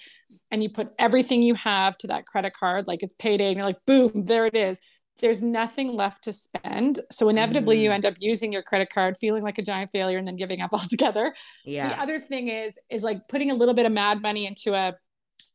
and 0.51 0.63
you 0.63 0.69
put 0.69 0.93
everything 0.99 1.43
you 1.43 1.55
have 1.55 1.97
to 1.99 2.09
that 2.09 2.27
credit 2.27 2.53
card, 2.59 2.89
like 2.89 3.03
it's 3.03 3.15
payday, 3.15 3.49
and 3.49 3.57
you're 3.57 3.67
like, 3.67 3.85
boom, 3.87 4.25
there 4.27 4.47
it 4.47 4.57
is. 4.57 4.79
There's 5.21 5.41
nothing 5.41 5.95
left 5.95 6.25
to 6.25 6.33
spend. 6.33 6.99
So 7.13 7.29
inevitably, 7.29 7.77
mm. 7.77 7.83
you 7.83 7.93
end 7.93 8.05
up 8.05 8.15
using 8.19 8.53
your 8.53 8.63
credit 8.63 8.91
card, 8.93 9.17
feeling 9.21 9.45
like 9.45 9.59
a 9.59 9.63
giant 9.63 9.91
failure, 9.93 10.19
and 10.19 10.27
then 10.27 10.35
giving 10.35 10.61
up 10.61 10.71
altogether. 10.73 11.33
Yeah. 11.65 11.91
The 11.91 12.03
other 12.03 12.19
thing 12.19 12.49
is, 12.49 12.73
is 12.91 13.05
like 13.05 13.29
putting 13.29 13.53
a 13.53 13.55
little 13.55 13.75
bit 13.75 13.87
of 13.87 13.93
mad 13.93 14.21
money 14.21 14.47
into 14.47 14.75
a 14.75 14.95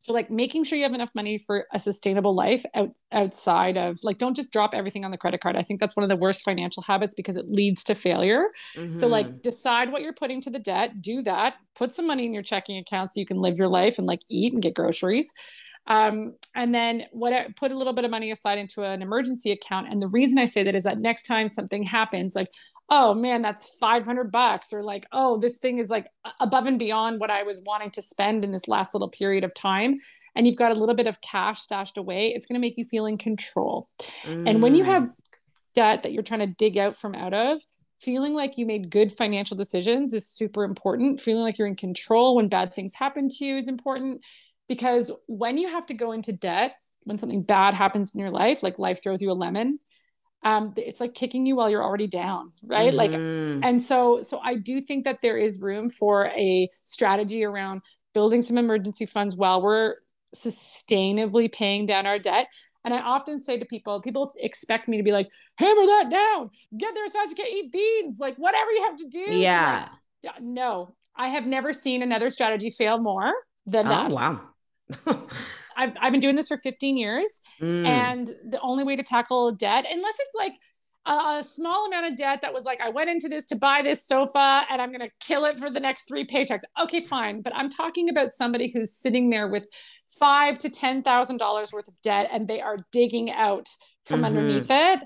so 0.00 0.14
like 0.14 0.30
making 0.30 0.64
sure 0.64 0.78
you 0.78 0.84
have 0.84 0.94
enough 0.94 1.10
money 1.14 1.36
for 1.36 1.66
a 1.74 1.78
sustainable 1.78 2.34
life 2.34 2.64
out, 2.74 2.88
outside 3.12 3.76
of 3.76 3.98
like 4.02 4.16
don't 4.16 4.34
just 4.34 4.50
drop 4.50 4.74
everything 4.74 5.04
on 5.04 5.10
the 5.10 5.18
credit 5.18 5.42
card. 5.42 5.56
I 5.56 5.62
think 5.62 5.78
that's 5.78 5.94
one 5.94 6.04
of 6.04 6.08
the 6.08 6.16
worst 6.16 6.42
financial 6.42 6.82
habits 6.82 7.12
because 7.14 7.36
it 7.36 7.50
leads 7.50 7.84
to 7.84 7.94
failure. 7.94 8.46
Mm-hmm. 8.76 8.94
So 8.94 9.08
like 9.08 9.26
mm-hmm. 9.26 9.40
decide 9.42 9.92
what 9.92 10.00
you're 10.00 10.14
putting 10.14 10.40
to 10.40 10.50
the 10.50 10.58
debt, 10.58 11.02
do 11.02 11.20
that, 11.22 11.56
put 11.76 11.92
some 11.92 12.06
money 12.06 12.24
in 12.24 12.32
your 12.32 12.42
checking 12.42 12.78
account 12.78 13.10
so 13.12 13.20
you 13.20 13.26
can 13.26 13.42
live 13.42 13.58
your 13.58 13.68
life 13.68 13.98
and 13.98 14.06
like 14.06 14.20
eat 14.30 14.54
and 14.54 14.62
get 14.62 14.74
groceries. 14.74 15.34
Um, 15.86 16.34
and 16.54 16.74
then 16.74 17.04
what 17.12 17.32
put 17.56 17.72
a 17.72 17.76
little 17.76 17.92
bit 17.92 18.06
of 18.06 18.10
money 18.10 18.30
aside 18.30 18.58
into 18.58 18.82
an 18.82 19.02
emergency 19.02 19.50
account. 19.50 19.88
And 19.90 20.00
the 20.00 20.08
reason 20.08 20.38
I 20.38 20.46
say 20.46 20.62
that 20.62 20.74
is 20.74 20.84
that 20.84 20.98
next 20.98 21.24
time 21.24 21.48
something 21.48 21.82
happens, 21.82 22.34
like, 22.34 22.48
oh 22.90 23.14
man, 23.14 23.40
that's 23.40 23.68
500 23.78 24.32
bucks, 24.32 24.72
or 24.72 24.82
like, 24.82 25.06
oh, 25.12 25.38
this 25.38 25.58
thing 25.58 25.78
is 25.78 25.90
like 25.90 26.08
above 26.40 26.66
and 26.66 26.78
beyond 26.78 27.20
what 27.20 27.30
I 27.30 27.44
was 27.44 27.62
wanting 27.64 27.92
to 27.92 28.02
spend 28.02 28.44
in 28.44 28.52
this 28.52 28.68
last 28.68 28.94
little 28.94 29.08
period 29.08 29.44
of 29.44 29.54
time. 29.54 29.98
And 30.34 30.46
you've 30.46 30.56
got 30.56 30.72
a 30.72 30.78
little 30.78 30.94
bit 30.94 31.06
of 31.06 31.20
cash 31.20 31.60
stashed 31.60 31.96
away, 31.96 32.28
it's 32.28 32.46
going 32.46 32.54
to 32.54 32.60
make 32.60 32.76
you 32.76 32.84
feel 32.84 33.06
in 33.06 33.16
control. 33.16 33.88
Mm. 34.24 34.48
And 34.48 34.62
when 34.62 34.74
you 34.74 34.84
have 34.84 35.04
mm. 35.04 35.12
debt 35.74 36.02
that 36.02 36.12
you're 36.12 36.22
trying 36.22 36.40
to 36.40 36.54
dig 36.58 36.76
out 36.78 36.96
from 36.96 37.14
out 37.14 37.34
of, 37.34 37.60
feeling 38.00 38.34
like 38.34 38.56
you 38.56 38.66
made 38.66 38.90
good 38.90 39.12
financial 39.12 39.56
decisions 39.56 40.14
is 40.14 40.26
super 40.26 40.64
important. 40.64 41.20
Feeling 41.20 41.42
like 41.42 41.58
you're 41.58 41.68
in 41.68 41.76
control 41.76 42.36
when 42.36 42.48
bad 42.48 42.74
things 42.74 42.94
happen 42.94 43.28
to 43.28 43.44
you 43.44 43.56
is 43.56 43.68
important 43.68 44.22
because 44.68 45.12
when 45.26 45.58
you 45.58 45.68
have 45.68 45.86
to 45.86 45.94
go 45.94 46.12
into 46.12 46.32
debt, 46.32 46.76
when 47.04 47.18
something 47.18 47.42
bad 47.42 47.74
happens 47.74 48.14
in 48.14 48.20
your 48.20 48.30
life, 48.30 48.62
like 48.62 48.78
life 48.78 49.02
throws 49.02 49.20
you 49.20 49.30
a 49.30 49.32
lemon, 49.32 49.78
um, 50.42 50.72
it's 50.76 51.00
like 51.00 51.14
kicking 51.14 51.44
you 51.44 51.56
while 51.56 51.68
you're 51.68 51.84
already 51.84 52.06
down 52.06 52.52
right? 52.64 52.94
Mm-hmm. 52.94 53.60
like 53.60 53.68
and 53.68 53.82
so 53.82 54.22
so 54.22 54.40
i 54.42 54.54
do 54.54 54.80
think 54.80 55.04
that 55.04 55.20
there 55.20 55.36
is 55.36 55.60
room 55.60 55.88
for 55.88 56.26
a 56.28 56.68
strategy 56.86 57.44
around 57.44 57.82
building 58.14 58.42
some 58.42 58.58
emergency 58.58 59.06
funds 59.06 59.36
while 59.36 59.62
we're 59.62 59.96
sustainably 60.34 61.50
paying 61.50 61.86
down 61.86 62.06
our 62.06 62.18
debt. 62.18 62.48
And 62.84 62.94
i 62.94 63.00
often 63.00 63.40
say 63.40 63.58
to 63.58 63.64
people 63.64 64.00
people 64.00 64.32
expect 64.38 64.88
me 64.88 64.96
to 64.96 65.02
be 65.02 65.12
like 65.12 65.28
hammer 65.58 65.86
that 65.86 66.08
down. 66.10 66.50
Get 66.76 66.94
there 66.94 67.04
as 67.04 67.12
fast 67.12 67.26
as 67.26 67.38
you 67.38 67.44
can. 67.44 67.46
Eat 67.46 67.72
beans. 67.72 68.18
Like 68.18 68.36
whatever 68.36 68.70
you 68.70 68.84
have 68.84 68.96
to 68.98 69.08
do 69.08 69.20
yeah 69.20 69.88
to 70.22 70.28
like, 70.28 70.40
no. 70.40 70.94
I 71.14 71.28
have 71.28 71.46
never 71.46 71.72
seen 71.72 72.02
another 72.02 72.30
strategy 72.30 72.70
fail 72.70 72.98
more 72.98 73.32
than 73.66 73.86
oh, 73.86 73.90
that. 73.90 74.12
wow 74.12 74.40
I've, 75.80 75.92
I've 76.00 76.12
been 76.12 76.20
doing 76.20 76.36
this 76.36 76.48
for 76.48 76.58
15 76.58 76.96
years. 76.96 77.40
Mm. 77.60 77.86
And 77.86 78.26
the 78.44 78.60
only 78.60 78.84
way 78.84 78.96
to 78.96 79.02
tackle 79.02 79.52
debt, 79.52 79.86
unless 79.90 80.14
it's 80.18 80.34
like 80.34 80.52
a, 81.06 81.42
small 81.42 81.86
amount 81.86 82.06
of 82.06 82.16
debt 82.16 82.42
that 82.42 82.52
was 82.52 82.64
like, 82.64 82.80
I 82.80 82.90
went 82.90 83.08
into 83.08 83.28
this 83.28 83.46
to 83.46 83.56
buy 83.56 83.82
this 83.82 84.04
sofa 84.04 84.64
and 84.70 84.80
I'm 84.80 84.90
going 84.90 85.00
to 85.00 85.10
kill 85.20 85.44
it 85.46 85.58
for 85.58 85.70
the 85.70 85.80
next 85.80 86.06
three 86.06 86.26
paychecks. 86.26 86.60
Okay, 86.80 87.00
fine. 87.00 87.40
But 87.40 87.54
I'm 87.56 87.70
talking 87.70 88.10
about 88.10 88.32
somebody 88.32 88.70
who's 88.70 88.92
sitting 88.92 89.30
there 89.30 89.48
with 89.48 89.66
five 90.18 90.58
to 90.60 90.68
$10,000 90.68 91.72
worth 91.72 91.88
of 91.88 91.94
debt 92.02 92.28
and 92.30 92.46
they 92.46 92.60
are 92.60 92.76
digging 92.92 93.30
out 93.30 93.68
from 94.04 94.18
mm-hmm. 94.18 94.24
underneath 94.26 94.66
it. 94.68 95.04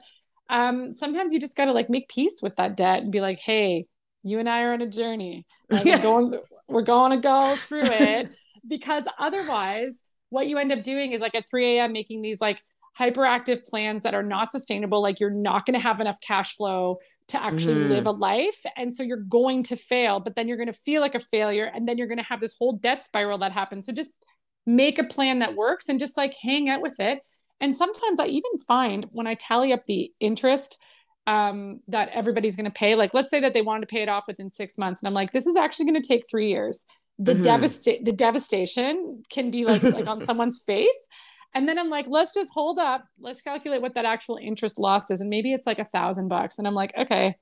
Um, 0.51 0.93
sometimes 0.93 1.33
you 1.33 1.41
just 1.41 1.57
got 1.57 1.67
to 1.67 1.73
like 1.73 1.89
make 1.89 2.09
peace 2.09 2.41
with 2.43 2.57
that 2.57 2.77
debt 2.77 3.03
and 3.03 3.13
be 3.13 3.21
like, 3.21 3.39
hey, 3.39 3.87
you 4.23 4.41
and 4.41 4.49
I 4.49 4.63
are 4.63 4.73
on 4.73 4.83
a 4.83 4.87
journey. 4.87 5.47
We're 5.71 5.99
going, 6.03 6.39
we're 6.69 6.83
going 6.83 7.13
to 7.13 7.19
go 7.19 7.57
through 7.67 7.85
it 7.85 8.31
because 8.69 9.05
otherwise 9.19 10.03
what 10.35 10.47
you 10.47 10.59
end 10.59 10.73
up 10.73 10.83
doing 10.83 11.13
is 11.13 11.21
like 11.21 11.35
at 11.35 11.49
3 11.49 11.79
a.m. 11.79 11.93
making 11.93 12.21
these 12.21 12.41
like 12.41 12.63
hyperactive 12.99 13.65
plans 13.67 14.03
that 14.03 14.15
are 14.15 14.23
not 14.23 14.53
sustainable. 14.53 15.03
Like 15.03 15.21
you're 15.21 15.31
not 15.31 15.67
going 15.67 15.75
to 15.75 15.81
have 15.81 16.01
enough 16.01 16.21
cash 16.21 16.57
flow 16.57 16.99
to 17.29 17.43
actually 17.43 17.77
mm-hmm. 17.81 17.91
live 17.91 18.07
a 18.07 18.11
life. 18.11 18.63
And 18.77 18.93
so 18.93 19.03
you're 19.03 19.17
going 19.17 19.63
to 19.65 19.77
fail, 19.77 20.21
but 20.21 20.37
then 20.37 20.47
you're 20.47 20.57
going 20.57 20.67
to 20.67 20.73
feel 20.73 21.01
like 21.01 21.15
a 21.15 21.21
failure. 21.21 21.71
And 21.73 21.89
then 21.89 21.99
you're 21.99 22.07
going 22.07 22.19
to 22.19 22.25
have 22.25 22.41
this 22.41 22.55
whole 22.59 22.75
debt 22.75 23.03
spiral 23.03 23.39
that 23.39 23.53
happens. 23.53 23.87
So 23.87 23.93
just 23.93 24.11
make 24.67 24.99
a 24.99 25.05
plan 25.05 25.39
that 25.39 25.57
works 25.57 25.89
and 25.89 25.99
just 25.99 26.17
like 26.17 26.35
hang 26.41 26.69
out 26.69 26.83
with 26.83 27.01
it. 27.01 27.21
And 27.61 27.75
sometimes 27.75 28.21
I 28.21 28.27
even 28.27 28.59
find 28.67 29.07
when 29.11 29.27
I 29.27 29.35
tally 29.35 29.73
up 29.73 29.87
the 29.87 30.13
interest 30.21 30.79
um, 31.27 31.81
that 31.89 32.11
everybody's 32.13 32.57
going 32.57 32.67
to 32.67 32.71
pay, 32.71 32.95
like 32.95 33.15
let's 33.15 33.31
say 33.31 33.41
that 33.41 33.55
they 33.55 33.63
wanted 33.63 33.89
to 33.89 33.93
pay 33.93 34.03
it 34.03 34.09
off 34.09 34.27
within 34.27 34.51
six 34.51 34.77
months. 34.77 35.03
And 35.03 35.09
I'm 35.09 35.15
like, 35.15 35.31
this 35.31 35.47
is 35.47 35.57
actually 35.57 35.87
going 35.87 36.03
to 36.03 36.07
take 36.07 36.29
three 36.29 36.51
years 36.51 36.85
the 37.19 37.35
mm-hmm. 37.35 37.43
devasta- 37.43 38.05
the 38.05 38.13
devastation 38.13 39.23
can 39.31 39.51
be 39.51 39.65
like 39.65 39.83
like 39.83 40.07
on 40.07 40.21
someone's 40.25 40.61
face. 40.61 41.09
And 41.57 41.69
then 41.69 41.79
i'm 41.79 41.91
like 41.91 42.07
let's 42.09 42.35
just 42.35 42.53
hold 42.53 42.79
up. 42.79 43.05
Let's 43.19 43.41
calculate 43.41 43.83
what 43.83 43.95
that 43.95 44.05
actual 44.05 44.39
interest 44.41 44.79
lost 44.79 45.11
is. 45.11 45.21
And 45.21 45.31
maybe 45.31 45.53
it's 45.53 45.67
like 45.67 45.79
a 45.79 45.85
thousand 45.85 46.29
bucks. 46.29 46.59
And 46.59 46.67
i'm 46.67 46.75
like 46.75 46.97
okay. 46.97 47.37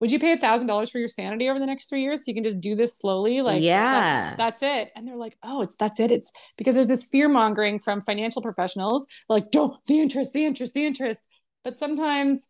Would 0.00 0.10
you 0.10 0.18
pay 0.18 0.32
a 0.32 0.38
thousand 0.38 0.66
dollars 0.66 0.88
for 0.88 0.98
your 0.98 1.08
sanity 1.08 1.50
over 1.50 1.58
the 1.58 1.66
next 1.66 1.90
three 1.90 2.02
years 2.02 2.24
so 2.24 2.30
you 2.30 2.34
can 2.34 2.42
just 2.42 2.58
do 2.58 2.74
this 2.74 2.96
slowly? 2.96 3.42
Like 3.42 3.62
yeah. 3.62 4.30
that, 4.30 4.36
that's 4.38 4.62
it. 4.62 4.90
And 4.96 5.06
they're 5.06 5.16
like 5.16 5.36
oh 5.42 5.60
it's 5.60 5.76
that's 5.76 6.00
it. 6.00 6.10
It's 6.10 6.32
because 6.56 6.74
there's 6.74 6.88
this 6.88 7.04
fear 7.04 7.28
mongering 7.28 7.80
from 7.80 8.00
financial 8.00 8.40
professionals 8.40 9.06
like 9.28 9.50
don't 9.50 9.76
the 9.84 10.00
interest 10.00 10.32
the 10.32 10.46
interest 10.46 10.72
the 10.72 10.86
interest. 10.86 11.28
But 11.62 11.78
sometimes 11.78 12.48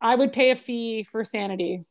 i 0.00 0.14
would 0.14 0.32
pay 0.32 0.50
a 0.50 0.54
fee 0.54 1.02
for 1.02 1.24
sanity. 1.24 1.84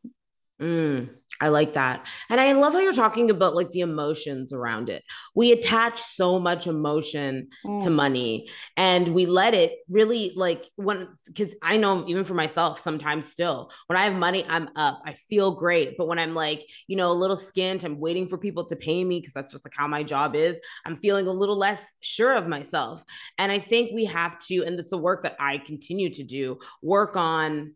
Mm. 0.61 1.09
I 1.39 1.50
like 1.50 1.73
that. 1.73 2.08
And 2.30 2.39
I 2.39 2.52
love 2.54 2.73
how 2.73 2.80
you're 2.80 2.93
talking 2.93 3.30
about 3.30 3.56
like 3.56 3.71
the 3.71 3.82
emotions 3.82 4.52
around 4.52 4.89
it. 4.89 5.04
We 5.36 5.52
attach 5.52 6.00
so 6.00 6.39
much 6.39 6.67
emotion 6.67 7.50
mm. 7.65 7.82
to 7.82 7.89
money 7.89 8.50
and 8.76 9.13
we 9.13 9.26
let 9.26 9.54
it 9.54 9.80
really 9.89 10.34
like 10.36 10.69
when 10.76 11.10
cuz 11.36 11.56
I 11.62 11.78
know 11.78 12.08
even 12.08 12.23
for 12.23 12.34
myself 12.34 12.80
sometimes 12.80 13.28
still 13.28 13.71
when 13.88 13.97
I 13.97 14.04
have 14.04 14.15
money 14.15 14.45
I'm 14.50 14.69
up. 14.76 15.02
I 15.06 15.13
feel 15.13 15.52
great, 15.52 15.97
but 15.97 16.08
when 16.08 16.19
I'm 16.19 16.34
like, 16.34 16.67
you 16.88 16.95
know, 16.95 17.12
a 17.12 17.13
little 17.13 17.38
skint, 17.38 17.84
I'm 17.84 18.00
waiting 18.00 18.28
for 18.28 18.38
people 18.38 18.65
to 18.65 18.76
pay 18.76 19.04
me 19.04 19.21
cuz 19.21 19.34
that's 19.34 19.52
just 19.52 19.65
like 19.65 19.76
how 19.76 19.88
my 19.88 20.04
job 20.04 20.36
is. 20.36 20.60
I'm 20.86 20.95
feeling 20.95 21.28
a 21.28 21.32
little 21.32 21.58
less 21.58 21.95
sure 22.02 22.34
of 22.34 22.47
myself. 22.47 23.04
And 23.38 23.52
I 23.52 23.60
think 23.60 23.91
we 23.93 24.06
have 24.06 24.39
to 24.47 24.63
and 24.65 24.78
this 24.78 24.88
is 24.88 24.91
the 24.91 24.97
work 24.97 25.23
that 25.23 25.36
I 25.39 25.60
continue 25.60 26.10
to 26.10 26.23
do, 26.23 26.60
work 26.82 27.15
on 27.15 27.76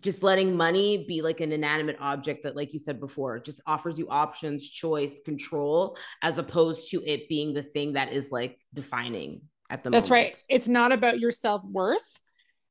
just 0.00 0.22
letting 0.22 0.56
money 0.56 1.04
be 1.06 1.20
like 1.20 1.40
an 1.40 1.52
inanimate 1.52 1.96
object 2.00 2.44
that 2.44 2.56
like 2.56 2.72
you 2.72 2.78
said 2.78 2.98
before 2.98 3.38
just 3.38 3.60
offers 3.66 3.98
you 3.98 4.08
options 4.08 4.68
choice 4.68 5.20
control 5.24 5.96
as 6.22 6.38
opposed 6.38 6.90
to 6.90 7.02
it 7.04 7.28
being 7.28 7.52
the 7.52 7.62
thing 7.62 7.92
that 7.92 8.12
is 8.12 8.32
like 8.32 8.58
defining 8.72 9.42
at 9.68 9.82
the 9.82 9.90
moment. 9.90 10.02
that's 10.02 10.10
moment. 10.10 10.34
right 10.34 10.36
it's 10.48 10.68
not 10.68 10.92
about 10.92 11.18
your 11.18 11.30
self-worth 11.30 12.20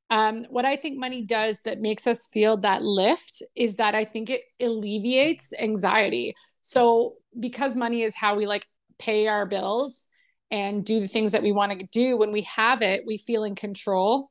um, 0.10 0.46
what 0.50 0.66
i 0.66 0.76
think 0.76 0.98
money 0.98 1.24
does 1.24 1.60
that 1.64 1.80
makes 1.80 2.08
us 2.08 2.28
feel 2.28 2.58
that 2.58 2.82
lift 2.82 3.44
is 3.56 3.76
that 3.76 3.94
i 3.94 4.04
think 4.04 4.30
it 4.30 4.42
alleviates 4.60 5.54
anxiety 5.60 6.34
so 6.62 7.16
because 7.40 7.76
money 7.76 8.02
is 8.02 8.16
how 8.16 8.36
we 8.36 8.48
like 8.48 8.66
pay 8.98 9.28
our 9.28 9.46
bills 9.46 10.08
and 10.50 10.84
do 10.84 11.00
the 11.00 11.08
things 11.08 11.32
that 11.32 11.44
we 11.44 11.52
want 11.52 11.80
to 11.80 11.88
do 11.92 12.18
when 12.18 12.32
we 12.32 12.42
have 12.42 12.82
it 12.82 13.04
we 13.06 13.18
feel 13.18 13.44
in 13.44 13.56
control 13.56 14.31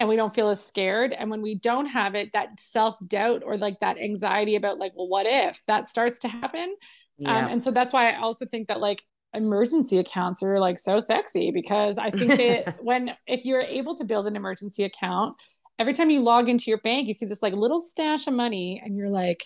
and 0.00 0.08
we 0.08 0.16
don't 0.16 0.34
feel 0.34 0.48
as 0.48 0.64
scared 0.64 1.12
and 1.12 1.30
when 1.30 1.42
we 1.42 1.54
don't 1.54 1.86
have 1.86 2.14
it 2.14 2.32
that 2.32 2.58
self-doubt 2.58 3.42
or 3.44 3.56
like 3.56 3.78
that 3.80 3.98
anxiety 3.98 4.56
about 4.56 4.78
like 4.78 4.92
well 4.96 5.06
what 5.06 5.26
if 5.28 5.62
that 5.66 5.86
starts 5.86 6.18
to 6.18 6.28
happen 6.28 6.62
um, 6.64 6.76
yeah. 7.18 7.38
um, 7.44 7.52
and 7.52 7.62
so 7.62 7.70
that's 7.70 7.92
why 7.92 8.10
i 8.10 8.16
also 8.16 8.44
think 8.46 8.66
that 8.66 8.80
like 8.80 9.02
emergency 9.34 9.98
accounts 9.98 10.42
are 10.42 10.58
like 10.58 10.78
so 10.78 10.98
sexy 10.98 11.52
because 11.52 11.98
i 11.98 12.10
think 12.10 12.36
that 12.36 12.78
when 12.82 13.14
if 13.26 13.44
you're 13.44 13.60
able 13.60 13.94
to 13.94 14.04
build 14.04 14.26
an 14.26 14.34
emergency 14.34 14.82
account 14.82 15.36
every 15.78 15.92
time 15.92 16.10
you 16.10 16.20
log 16.20 16.48
into 16.48 16.70
your 16.70 16.80
bank 16.80 17.06
you 17.06 17.14
see 17.14 17.26
this 17.26 17.42
like 17.42 17.52
little 17.52 17.78
stash 17.78 18.26
of 18.26 18.34
money 18.34 18.82
and 18.84 18.96
you're 18.96 19.10
like 19.10 19.44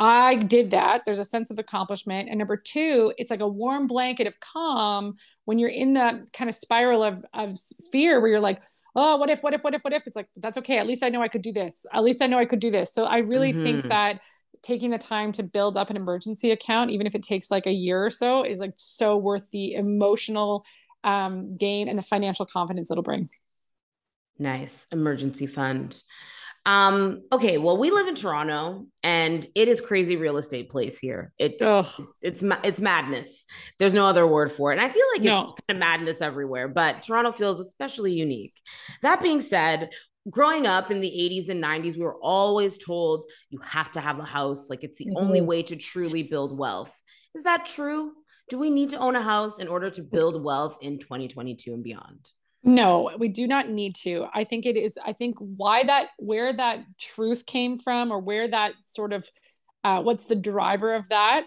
I 0.00 0.36
did 0.36 0.70
that. 0.70 1.04
There's 1.04 1.18
a 1.18 1.24
sense 1.24 1.50
of 1.50 1.58
accomplishment. 1.58 2.28
And 2.28 2.38
number 2.38 2.56
two, 2.56 3.12
it's 3.18 3.32
like 3.32 3.40
a 3.40 3.48
warm 3.48 3.88
blanket 3.88 4.28
of 4.28 4.38
calm 4.38 5.16
when 5.44 5.58
you're 5.58 5.68
in 5.68 5.94
that 5.94 6.32
kind 6.32 6.48
of 6.48 6.54
spiral 6.54 7.02
of, 7.02 7.24
of 7.34 7.58
fear 7.90 8.20
where 8.20 8.30
you're 8.30 8.38
like, 8.38 8.62
oh, 9.00 9.16
what 9.16 9.30
if, 9.30 9.44
what 9.44 9.54
if, 9.54 9.62
what 9.62 9.74
if, 9.74 9.84
what 9.84 9.92
if? 9.92 10.08
It's 10.08 10.16
like, 10.16 10.28
that's 10.36 10.58
okay. 10.58 10.78
At 10.78 10.86
least 10.86 11.04
I 11.04 11.08
know 11.08 11.22
I 11.22 11.28
could 11.28 11.42
do 11.42 11.52
this. 11.52 11.86
At 11.92 12.02
least 12.02 12.20
I 12.20 12.26
know 12.26 12.36
I 12.36 12.44
could 12.44 12.58
do 12.58 12.70
this. 12.70 12.92
So 12.92 13.04
I 13.04 13.18
really 13.18 13.52
mm-hmm. 13.52 13.62
think 13.62 13.82
that 13.84 14.20
taking 14.62 14.90
the 14.90 14.98
time 14.98 15.30
to 15.32 15.44
build 15.44 15.76
up 15.76 15.88
an 15.88 15.96
emergency 15.96 16.50
account, 16.50 16.90
even 16.90 17.06
if 17.06 17.14
it 17.14 17.22
takes 17.22 17.48
like 17.48 17.66
a 17.66 17.72
year 17.72 18.04
or 18.04 18.10
so, 18.10 18.42
is 18.42 18.58
like 18.58 18.72
so 18.74 19.16
worth 19.16 19.52
the 19.52 19.74
emotional 19.74 20.64
um, 21.04 21.56
gain 21.56 21.88
and 21.88 21.96
the 21.96 22.02
financial 22.02 22.44
confidence 22.44 22.90
it'll 22.90 23.04
bring. 23.04 23.28
Nice. 24.36 24.88
Emergency 24.90 25.46
fund. 25.46 26.02
Um, 26.68 27.22
okay, 27.32 27.56
well, 27.56 27.78
we 27.78 27.90
live 27.90 28.08
in 28.08 28.14
Toronto 28.14 28.84
and 29.02 29.46
it 29.54 29.68
is 29.68 29.80
crazy 29.80 30.16
real 30.16 30.36
estate 30.36 30.68
place 30.68 30.98
here. 30.98 31.32
It's 31.38 31.62
it's 32.20 32.44
it's 32.62 32.80
madness. 32.82 33.46
There's 33.78 33.94
no 33.94 34.04
other 34.04 34.26
word 34.26 34.52
for 34.52 34.70
it. 34.70 34.74
And 34.74 34.82
I 34.82 34.90
feel 34.90 35.06
like 35.14 35.22
no. 35.22 35.40
it's 35.40 35.52
kind 35.52 35.62
of 35.70 35.76
madness 35.78 36.20
everywhere, 36.20 36.68
but 36.68 37.02
Toronto 37.02 37.32
feels 37.32 37.58
especially 37.58 38.12
unique. 38.12 38.52
That 39.00 39.22
being 39.22 39.40
said, 39.40 39.88
growing 40.28 40.66
up 40.66 40.90
in 40.90 41.00
the 41.00 41.10
80s 41.10 41.48
and 41.48 41.64
90s, 41.64 41.94
we 41.94 42.04
were 42.04 42.18
always 42.20 42.76
told 42.76 43.24
you 43.48 43.60
have 43.62 43.90
to 43.92 44.00
have 44.02 44.18
a 44.18 44.24
house, 44.24 44.68
like 44.68 44.84
it's 44.84 44.98
the 44.98 45.06
mm-hmm. 45.06 45.24
only 45.24 45.40
way 45.40 45.62
to 45.62 45.74
truly 45.74 46.22
build 46.22 46.58
wealth. 46.58 46.94
Is 47.34 47.44
that 47.44 47.64
true? 47.64 48.12
Do 48.50 48.58
we 48.58 48.68
need 48.68 48.90
to 48.90 48.98
own 48.98 49.16
a 49.16 49.22
house 49.22 49.58
in 49.58 49.68
order 49.68 49.88
to 49.88 50.02
build 50.02 50.44
wealth 50.44 50.76
in 50.82 50.98
2022 50.98 51.72
and 51.72 51.82
beyond? 51.82 52.28
No, 52.68 53.10
we 53.18 53.28
do 53.28 53.46
not 53.46 53.70
need 53.70 53.94
to. 54.02 54.26
I 54.34 54.44
think 54.44 54.66
it 54.66 54.76
is, 54.76 54.98
I 55.02 55.14
think 55.14 55.36
why 55.38 55.84
that, 55.84 56.08
where 56.18 56.52
that 56.52 56.84
truth 56.98 57.46
came 57.46 57.78
from, 57.78 58.12
or 58.12 58.18
where 58.18 58.46
that 58.46 58.74
sort 58.84 59.14
of, 59.14 59.26
uh, 59.84 60.02
what's 60.02 60.26
the 60.26 60.36
driver 60.36 60.94
of 60.94 61.08
that, 61.08 61.46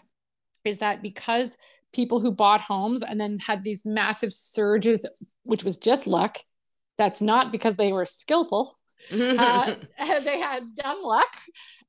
is 0.65 0.79
that 0.79 1.03
because 1.03 1.59
people 1.93 2.19
who 2.19 2.31
bought 2.31 2.61
homes 2.61 3.03
and 3.03 3.21
then 3.21 3.37
had 3.37 3.63
these 3.63 3.85
massive 3.85 4.33
surges, 4.33 5.05
which 5.43 5.63
was 5.63 5.77
just 5.77 6.07
luck, 6.07 6.37
that's 6.97 7.21
not 7.21 7.51
because 7.51 7.75
they 7.75 7.93
were 7.93 8.05
skillful. 8.05 8.79
uh, 9.11 9.75
they 10.23 10.39
had 10.39 10.63
dumb 10.75 11.03
luck 11.03 11.37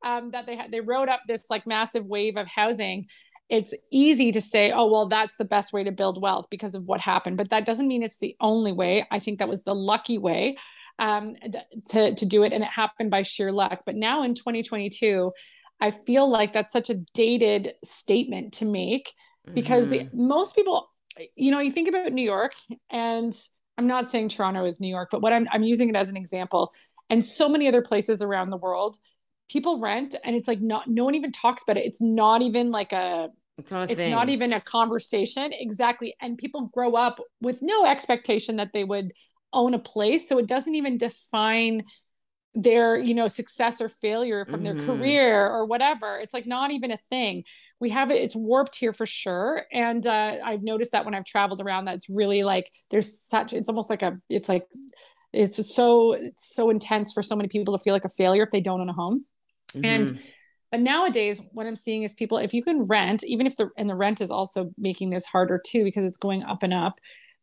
um, 0.05 0.31
that 0.33 0.45
they 0.45 0.57
had 0.57 0.71
they 0.71 0.81
rode 0.81 1.09
up 1.09 1.23
this 1.27 1.49
like 1.49 1.66
massive 1.66 2.07
wave 2.07 2.37
of 2.37 2.47
housing 2.49 3.07
it's 3.48 3.74
easy 3.90 4.33
to 4.33 4.40
say, 4.40 4.72
oh, 4.72 4.90
well, 4.90 5.09
that's 5.09 5.37
the 5.37 5.44
best 5.44 5.72
way 5.72 5.85
to 5.85 5.92
build 5.92 6.20
wealth 6.20 6.46
because 6.50 6.74
of 6.74 6.85
what 6.85 7.00
happened. 7.00 7.37
But 7.37 7.50
that 7.50 7.66
doesn't 7.66 7.88
mean 7.88 8.02
it's 8.02 8.16
the 8.16 8.37
only 8.40 8.72
way. 8.72 9.07
I 9.11 9.18
think 9.18 9.38
that 9.38 9.48
was 9.48 9.62
the 9.62 9.74
lucky 9.74 10.16
way 10.18 10.57
um, 10.98 11.35
to, 11.90 12.14
to 12.14 12.26
do 12.26 12.42
it. 12.44 12.52
And 12.52 12.64
it 12.64 12.70
happened 12.70 13.11
by 13.11 13.22
sheer 13.22 13.52
luck. 13.52 13.83
But 13.85 13.96
now 13.96 14.22
in 14.22 14.35
2022, 14.35 15.33
I 15.81 15.90
feel 15.90 16.31
like 16.31 16.52
that's 16.52 16.72
such 16.72 16.90
a 16.90 16.98
dated 17.12 17.74
statement 17.85 18.55
to 18.55 18.64
make 18.64 19.12
because 19.52 19.90
mm-hmm. 19.90 20.16
the, 20.16 20.24
most 20.24 20.55
people, 20.55 20.88
you 21.35 21.50
know, 21.50 21.59
you 21.59 21.72
think 21.72 21.88
about 21.88 22.12
New 22.12 22.22
York, 22.22 22.52
and 22.90 23.37
I'm 23.76 23.87
not 23.87 24.09
saying 24.09 24.28
Toronto 24.28 24.64
is 24.64 24.81
New 24.81 24.88
York, 24.88 25.09
but 25.11 25.22
what 25.22 25.33
I'm, 25.33 25.48
I'm 25.50 25.64
using 25.64 25.88
it 25.88 25.96
as 25.96 26.09
an 26.09 26.16
example, 26.16 26.72
and 27.11 27.24
so 27.24 27.48
many 27.48 27.68
other 27.68 27.83
places 27.83 28.22
around 28.22 28.50
the 28.50 28.57
world 28.57 28.98
people 29.53 29.81
rent 29.81 30.15
and 30.25 30.35
it's 30.35 30.49
like 30.49 30.61
not 30.61 30.88
no 30.88 31.05
one 31.05 31.15
even 31.15 31.31
talks 31.31 31.62
about 31.62 31.77
it 31.77 31.85
it's 31.85 32.01
not 32.01 32.41
even 32.43 32.71
like 32.71 32.93
a 32.93 33.29
it's 33.59 33.71
not, 33.71 33.91
it's 33.91 34.07
not 34.07 34.29
even 34.29 34.53
a 34.53 34.61
conversation. 34.61 35.53
Exactly. 35.53 36.15
And 36.21 36.38
people 36.38 36.71
grow 36.73 36.95
up 36.95 37.21
with 37.41 37.61
no 37.62 37.85
expectation 37.85 38.57
that 38.57 38.73
they 38.73 38.85
would 38.85 39.12
own 39.53 39.75
a 39.75 39.79
place. 39.79 40.29
So 40.29 40.38
it 40.38 40.47
doesn't 40.47 40.75
even 40.75 40.97
define 40.97 41.83
their, 42.55 42.97
you 42.99 43.15
know, 43.15 43.29
success 43.29 43.81
or 43.81 43.88
failure 43.88 44.45
from 44.45 44.62
mm-hmm. 44.62 44.77
their 44.77 44.87
career 44.87 45.47
or 45.47 45.67
whatever. 45.67 46.19
It's 46.19 46.35
like 46.35 46.47
not 46.47 46.71
even 46.71 46.91
a 46.91 46.97
thing. 46.97 47.45
We 47.79 47.91
have 47.91 48.11
it, 48.11 48.23
it's 48.23 48.37
warped 48.37 48.77
here 48.77 48.93
for 48.93 49.07
sure. 49.07 49.65
And 49.73 50.07
uh, 50.07 50.37
I've 50.45 50.62
noticed 50.62 50.93
that 50.93 51.05
when 51.05 51.15
I've 51.15 51.25
traveled 51.25 51.61
around, 51.61 51.85
that's 51.85 52.09
really 52.09 52.43
like 52.43 52.71
there's 52.91 53.19
such 53.19 53.53
it's 53.53 53.69
almost 53.69 53.91
like 53.91 54.03
a 54.03 54.19
it's 54.29 54.49
like 54.49 54.67
it's 55.33 55.75
so 55.75 56.12
it's 56.12 56.55
so 56.55 56.69
intense 56.69 57.12
for 57.12 57.23
so 57.23 57.37
many 57.37 57.49
people 57.49 57.77
to 57.77 57.83
feel 57.83 57.95
like 57.95 58.05
a 58.05 58.11
failure 58.11 58.43
if 58.43 58.51
they 58.51 58.61
don't 58.61 58.81
own 58.81 58.88
a 58.88 58.95
home. 58.95 59.25
Mm-hmm. 59.73 59.85
And 59.85 60.23
but 60.71 60.81
nowadays, 60.81 61.41
what 61.53 61.67
I'm 61.67 61.77
seeing 61.77 62.03
is 62.03 62.15
people, 62.15 62.39
if 62.39 62.55
you 62.55 62.63
can 62.63 62.85
rent, 62.85 63.23
even 63.27 63.47
if 63.47 63.57
the 63.57 63.69
and 63.77 63.89
the 63.89 63.95
rent 63.95 64.21
is 64.21 64.31
also 64.31 64.71
making 64.79 65.11
this 65.11 65.27
harder 65.27 65.61
too 65.65 65.85
because 65.85 66.05
it's 66.05 66.19
going 66.19 66.43
up 66.43 66.63
and 66.63 66.73
up. 66.73 66.99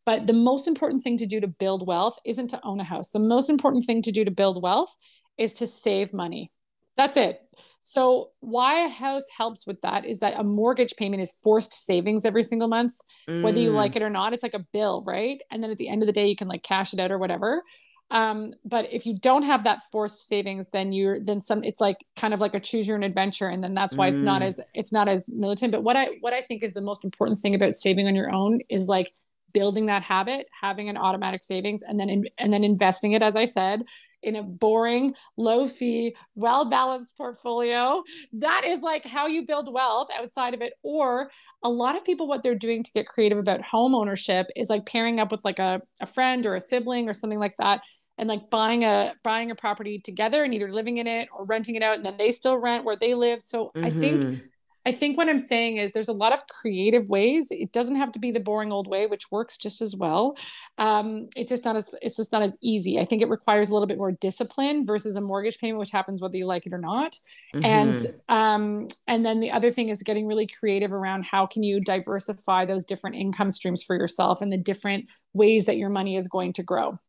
But 0.06 0.26
the 0.26 0.34
most 0.34 0.68
important 0.68 1.04
thing 1.04 1.18
to 1.18 1.28
do 1.28 1.39
to 1.39 1.48
build 1.48 1.86
wealth 1.86 2.18
isn't 2.26 2.48
to 2.50 2.60
own 2.63 2.80
a 2.80 2.84
house. 2.84 3.12
The 3.12 3.20
most 3.20 3.50
important 3.50 3.86
thing 3.86 4.02
to 4.02 4.12
do 4.12 4.26
to 4.26 4.32
build 4.32 4.62
wealth 4.63 4.96
is 5.38 5.54
to 5.56 5.68
save 5.68 6.13
money. 6.13 6.52
That's 6.98 7.15
it. 7.15 7.39
So, 7.84 8.32
why 8.39 8.86
a 8.86 8.89
house 8.89 9.24
helps 9.38 9.65
with 9.65 9.82
that 9.82 10.06
is 10.06 10.20
that 10.20 10.39
a 10.39 10.44
mortgage 10.44 10.96
payment 10.98 11.22
is 11.22 11.32
forced 11.32 11.74
savings 11.74 12.26
every 12.26 12.44
single 12.44 12.68
month, 12.68 12.94
mm. 13.30 13.42
whether 13.42 13.60
you 13.60 13.72
like 13.72 13.94
mm. 13.94 13.98
it 13.98 14.02
or 14.02 14.10
not. 14.10 14.34
It's 14.34 14.44
like 14.44 14.54
a 14.54 14.65
bill, 14.74 15.04
right? 15.06 15.39
And 15.52 15.63
then 15.63 15.72
at 15.72 15.78
the 15.78 15.88
end 15.88 16.04
of 16.04 16.08
the 16.08 16.13
day, 16.13 16.28
you 16.28 16.36
can 16.36 16.48
like 16.48 16.63
cash 16.63 16.94
it 16.94 17.00
out 17.00 17.12
or 17.12 17.18
whatever. 17.18 17.63
Um, 18.12 18.54
but 18.65 18.88
if 18.91 19.06
you 19.06 19.15
don't 19.15 19.43
have 19.43 19.63
that 19.65 19.80
forced 19.91 20.28
savings, 20.28 20.69
then 20.74 20.91
you're 20.91 21.19
then 21.19 21.39
some 21.39 21.63
it's 21.63 21.80
like 21.80 21.98
kind 22.15 22.34
of 22.34 22.39
like 22.39 22.54
a 22.54 22.60
choose 22.60 22.88
your 22.88 22.98
own 22.98 23.04
adventure. 23.04 23.48
And 23.48 23.63
then 23.63 23.74
that's 23.74 23.95
why 23.95 24.10
mm. 24.10 24.13
it's 24.13 24.22
not 24.22 24.41
mm. 24.41 24.45
as 24.45 24.60
it's 24.74 24.91
not 24.91 25.08
as 25.08 25.30
militant. 25.30 25.72
But 25.72 25.84
what 25.84 25.95
I 25.95 26.10
what 26.22 26.34
I 26.34 26.41
think 26.41 26.63
is 26.63 26.74
the 26.74 26.82
most 26.82 27.04
important 27.04 27.39
thing 27.39 27.56
about 27.56 27.76
saving 27.76 28.08
on 28.08 28.15
your 28.15 28.32
own 28.32 28.62
is 28.69 28.88
like 28.88 29.13
building 29.54 29.88
that 29.88 30.04
habit, 30.04 30.48
having 30.60 30.89
an 30.89 30.98
automatic 30.98 31.43
savings, 31.43 31.82
and 31.82 32.00
then 32.00 32.10
in, 32.10 32.26
and 32.38 32.54
then 32.54 32.63
investing 32.63 33.13
it, 33.13 33.22
as 33.22 33.36
I 33.36 33.45
said, 33.45 33.84
in 34.22 34.36
a 34.36 34.43
boring, 34.43 35.15
low 35.38 35.67
fee, 35.67 36.15
well 36.36 36.69
balanced 36.69 37.15
portfolio. 37.17 38.04
That 38.34 38.63
is 38.65 38.82
like 38.82 39.06
how 39.06 39.28
you 39.28 39.45
build 39.45 39.72
wealth 39.74 40.10
outside 40.17 40.54
of 40.54 40.62
it. 40.62 40.74
Or 40.84 41.32
a 41.63 41.69
lot 41.69 41.95
of 41.95 42.04
people, 42.04 42.28
what 42.28 42.43
they're 42.43 42.56
doing 42.56 42.84
to 42.84 42.91
get 42.91 43.08
creative 43.08 43.38
about 43.38 43.62
home 43.62 43.95
ownership 43.95 44.48
is 44.56 44.69
like 44.69 44.86
pairing 44.86 45.19
up 45.19 45.32
with 45.32 45.43
like 45.45 45.60
a, 45.60 45.82
a 46.02 46.06
friend 46.06 46.45
or 46.45 46.56
a 46.56 46.62
sibling 46.62 47.08
or 47.08 47.13
something 47.13 47.39
like 47.39 47.56
that 47.58 47.82
and 48.19 48.27
like 48.27 48.49
buying 48.49 48.84
a 48.84 49.13
buying 49.23 49.49
a 49.49 49.55
property 49.55 49.97
together 49.97 50.43
and 50.43 50.53
either 50.53 50.69
living 50.69 50.97
in 50.97 51.08
it 51.08 51.29
or 51.36 51.45
renting 51.45 51.75
it 51.75 51.82
out 51.82 51.95
and 51.95 52.05
then 52.05 52.17
they 52.17 52.32
still 52.32 52.58
rent 52.58 52.84
where 52.84 52.97
they 52.97 53.15
live 53.15 53.41
so 53.41 53.67
mm-hmm. 53.67 53.86
i 53.86 53.89
think 53.89 54.21
mm-hmm. 54.21 54.45
i 54.86 54.91
think 54.91 55.17
what 55.17 55.29
i'm 55.29 55.39
saying 55.39 55.77
is 55.77 55.93
there's 55.93 56.10
a 56.10 56.13
lot 56.13 56.34
of 56.34 56.45
creative 56.47 57.08
ways 57.08 57.47
it 57.49 57.71
doesn't 57.71 57.95
have 57.95 58.12
to 58.12 58.19
be 58.19 58.29
the 58.29 58.39
boring 58.39 58.73
old 58.73 58.88
way 58.88 59.08
which 59.08 59.32
works 59.32 59.58
just 59.58 59.82
as 59.82 59.95
well 59.95 60.36
um, 60.77 61.27
it's 61.36 61.49
just 61.49 61.65
not 61.65 61.75
as 61.75 61.95
it's 62.01 62.17
just 62.17 62.32
not 62.32 62.41
as 62.41 62.58
easy 62.62 62.99
i 62.99 63.05
think 63.05 63.21
it 63.21 63.29
requires 63.29 63.69
a 63.69 63.73
little 63.73 63.88
bit 63.88 63.97
more 63.97 64.12
discipline 64.12 64.86
versus 64.86 65.15
a 65.15 65.21
mortgage 65.21 65.58
payment 65.58 65.79
which 65.79 65.91
happens 65.91 66.21
whether 66.21 66.38
you 66.38 66.45
like 66.45 66.65
it 66.65 66.73
or 66.73 66.77
not 66.77 67.17
mm-hmm. 67.55 67.65
and 67.65 68.15
um, 68.27 68.88
and 69.08 69.25
then 69.25 69.39
the 69.39 69.51
other 69.51 69.71
thing 69.71 69.89
is 69.89 70.03
getting 70.03 70.27
really 70.27 70.45
creative 70.45 70.91
around 70.91 71.23
how 71.23 71.45
can 71.45 71.63
you 71.63 71.79
diversify 71.79 72.65
those 72.65 72.84
different 72.84 73.15
income 73.15 73.49
streams 73.49 73.82
for 73.82 73.95
yourself 73.95 74.41
and 74.41 74.51
the 74.51 74.58
different 74.58 75.10
ways 75.34 75.65
that 75.65 75.77
your 75.77 75.89
money 75.89 76.17
is 76.17 76.27
going 76.27 76.51
to 76.51 76.63
grow 76.63 76.99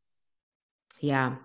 yeah. 1.00 1.36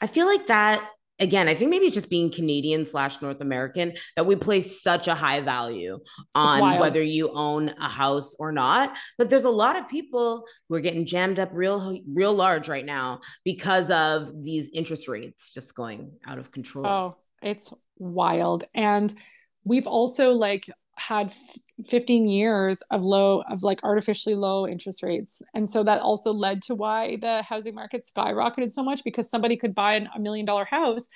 I 0.00 0.06
feel 0.06 0.26
like 0.26 0.46
that 0.48 0.88
again, 1.22 1.48
I 1.48 1.54
think 1.54 1.70
maybe 1.70 1.86
it's 1.86 1.94
just 1.94 2.10
being 2.10 2.30
Canadian 2.30 2.84
slash 2.84 3.22
North 3.22 3.40
American 3.40 3.94
that 4.16 4.26
we 4.26 4.34
place 4.34 4.82
such 4.82 5.06
a 5.08 5.14
high 5.14 5.40
value 5.40 6.00
on 6.34 6.80
whether 6.80 7.02
you 7.02 7.30
own 7.32 7.68
a 7.68 7.88
house 7.88 8.34
or 8.38 8.50
not. 8.50 8.96
But 9.18 9.30
there's 9.30 9.44
a 9.44 9.50
lot 9.50 9.76
of 9.76 9.88
people 9.88 10.44
who 10.68 10.74
are 10.74 10.80
getting 10.80 11.06
jammed 11.06 11.38
up 11.38 11.50
real, 11.52 11.98
real 12.12 12.34
large 12.34 12.68
right 12.68 12.84
now 12.84 13.20
because 13.44 13.90
of 13.90 14.32
these 14.42 14.68
interest 14.74 15.06
rates 15.06 15.50
just 15.50 15.74
going 15.74 16.12
out 16.26 16.38
of 16.38 16.50
control. 16.50 16.86
Oh, 16.86 17.16
it's 17.40 17.72
wild. 17.98 18.64
And 18.74 19.14
we've 19.64 19.86
also 19.86 20.32
like 20.32 20.68
had 20.96 21.32
15 21.86 22.28
years 22.28 22.82
of 22.90 23.02
low 23.02 23.42
of 23.50 23.62
like 23.62 23.80
artificially 23.82 24.34
low 24.34 24.66
interest 24.66 25.02
rates 25.02 25.42
and 25.54 25.68
so 25.68 25.82
that 25.82 26.00
also 26.00 26.32
led 26.32 26.60
to 26.62 26.74
why 26.74 27.16
the 27.16 27.42
housing 27.42 27.74
market 27.74 28.02
skyrocketed 28.02 28.70
so 28.70 28.82
much 28.82 29.02
because 29.02 29.28
somebody 29.30 29.56
could 29.56 29.74
buy 29.74 29.94
an, 29.94 30.08
a 30.14 30.20
million 30.20 30.44
dollar 30.44 30.66
house 30.66 31.08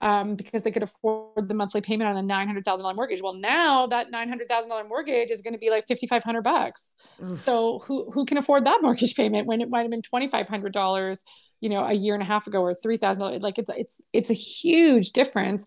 um, 0.00 0.36
because 0.36 0.62
they 0.62 0.70
could 0.70 0.82
afford 0.82 1.48
the 1.48 1.54
monthly 1.54 1.80
payment 1.80 2.08
on 2.08 2.16
a 2.16 2.22
nine 2.22 2.46
hundred 2.46 2.64
thousand 2.64 2.84
dollar 2.84 2.94
mortgage. 2.94 3.20
Well, 3.20 3.34
now 3.34 3.86
that 3.88 4.10
nine 4.10 4.28
hundred 4.28 4.48
thousand 4.48 4.70
dollar 4.70 4.84
mortgage 4.84 5.30
is 5.30 5.42
going 5.42 5.54
to 5.54 5.58
be 5.58 5.70
like 5.70 5.86
fifty 5.88 6.06
five 6.06 6.22
hundred 6.22 6.42
bucks. 6.42 6.94
So 7.34 7.80
who 7.80 8.10
who 8.12 8.24
can 8.24 8.38
afford 8.38 8.64
that 8.66 8.78
mortgage 8.80 9.16
payment 9.16 9.46
when 9.46 9.60
it 9.60 9.68
might 9.68 9.82
have 9.82 9.90
been 9.90 10.02
twenty 10.02 10.28
five 10.28 10.48
hundred 10.48 10.72
dollars, 10.72 11.24
you 11.60 11.68
know, 11.68 11.84
a 11.84 11.92
year 11.92 12.14
and 12.14 12.22
a 12.22 12.26
half 12.26 12.46
ago 12.46 12.60
or 12.60 12.74
three 12.74 12.96
thousand 12.96 13.22
dollars? 13.22 13.42
Like 13.42 13.58
it's 13.58 13.70
it's 13.76 14.00
it's 14.12 14.30
a 14.30 14.34
huge 14.34 15.10
difference. 15.10 15.66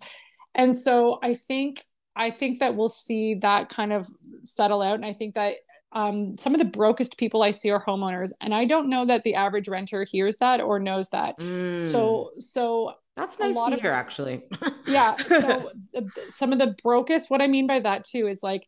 And 0.56 0.78
so 0.78 1.20
I 1.22 1.34
think 1.34 1.84
I 2.16 2.32
think 2.32 2.60
that 2.60 2.76
we'll 2.76 2.90
see 2.90 3.36
that 3.36 3.70
kind 3.70 3.94
of 3.94 4.08
settle 4.44 4.82
out. 4.82 4.96
And 4.96 5.06
I 5.06 5.14
think 5.14 5.36
that 5.36 5.56
um, 5.94 6.38
some 6.38 6.54
of 6.54 6.60
the 6.60 6.66
brokest 6.66 7.18
people 7.18 7.44
I 7.44 7.52
see 7.52 7.70
are 7.70 7.84
homeowners, 7.84 8.32
and 8.40 8.54
I 8.54 8.66
don't 8.66 8.90
know 8.90 9.06
that 9.06 9.24
the 9.24 9.36
average 9.36 9.68
renter 9.68 10.06
hears 10.06 10.38
that 10.38 10.62
or 10.62 10.80
knows 10.80 11.10
that. 11.10 11.38
Mm. 11.38 11.86
So, 11.86 12.32
so 12.38 12.94
that's 13.18 13.38
nice 13.40 13.56
to 13.56 13.82
hear, 13.82 13.92
of, 13.92 13.98
actually. 13.98 14.44
yeah. 14.88 15.18
So, 15.28 15.72
some 16.30 16.54
of 16.54 16.60
the 16.60 16.76
brokest. 16.82 17.30
What 17.30 17.42
I 17.42 17.48
mean 17.48 17.68
by 17.68 17.80
that 17.80 18.06
too 18.06 18.28
is 18.28 18.42
like, 18.42 18.68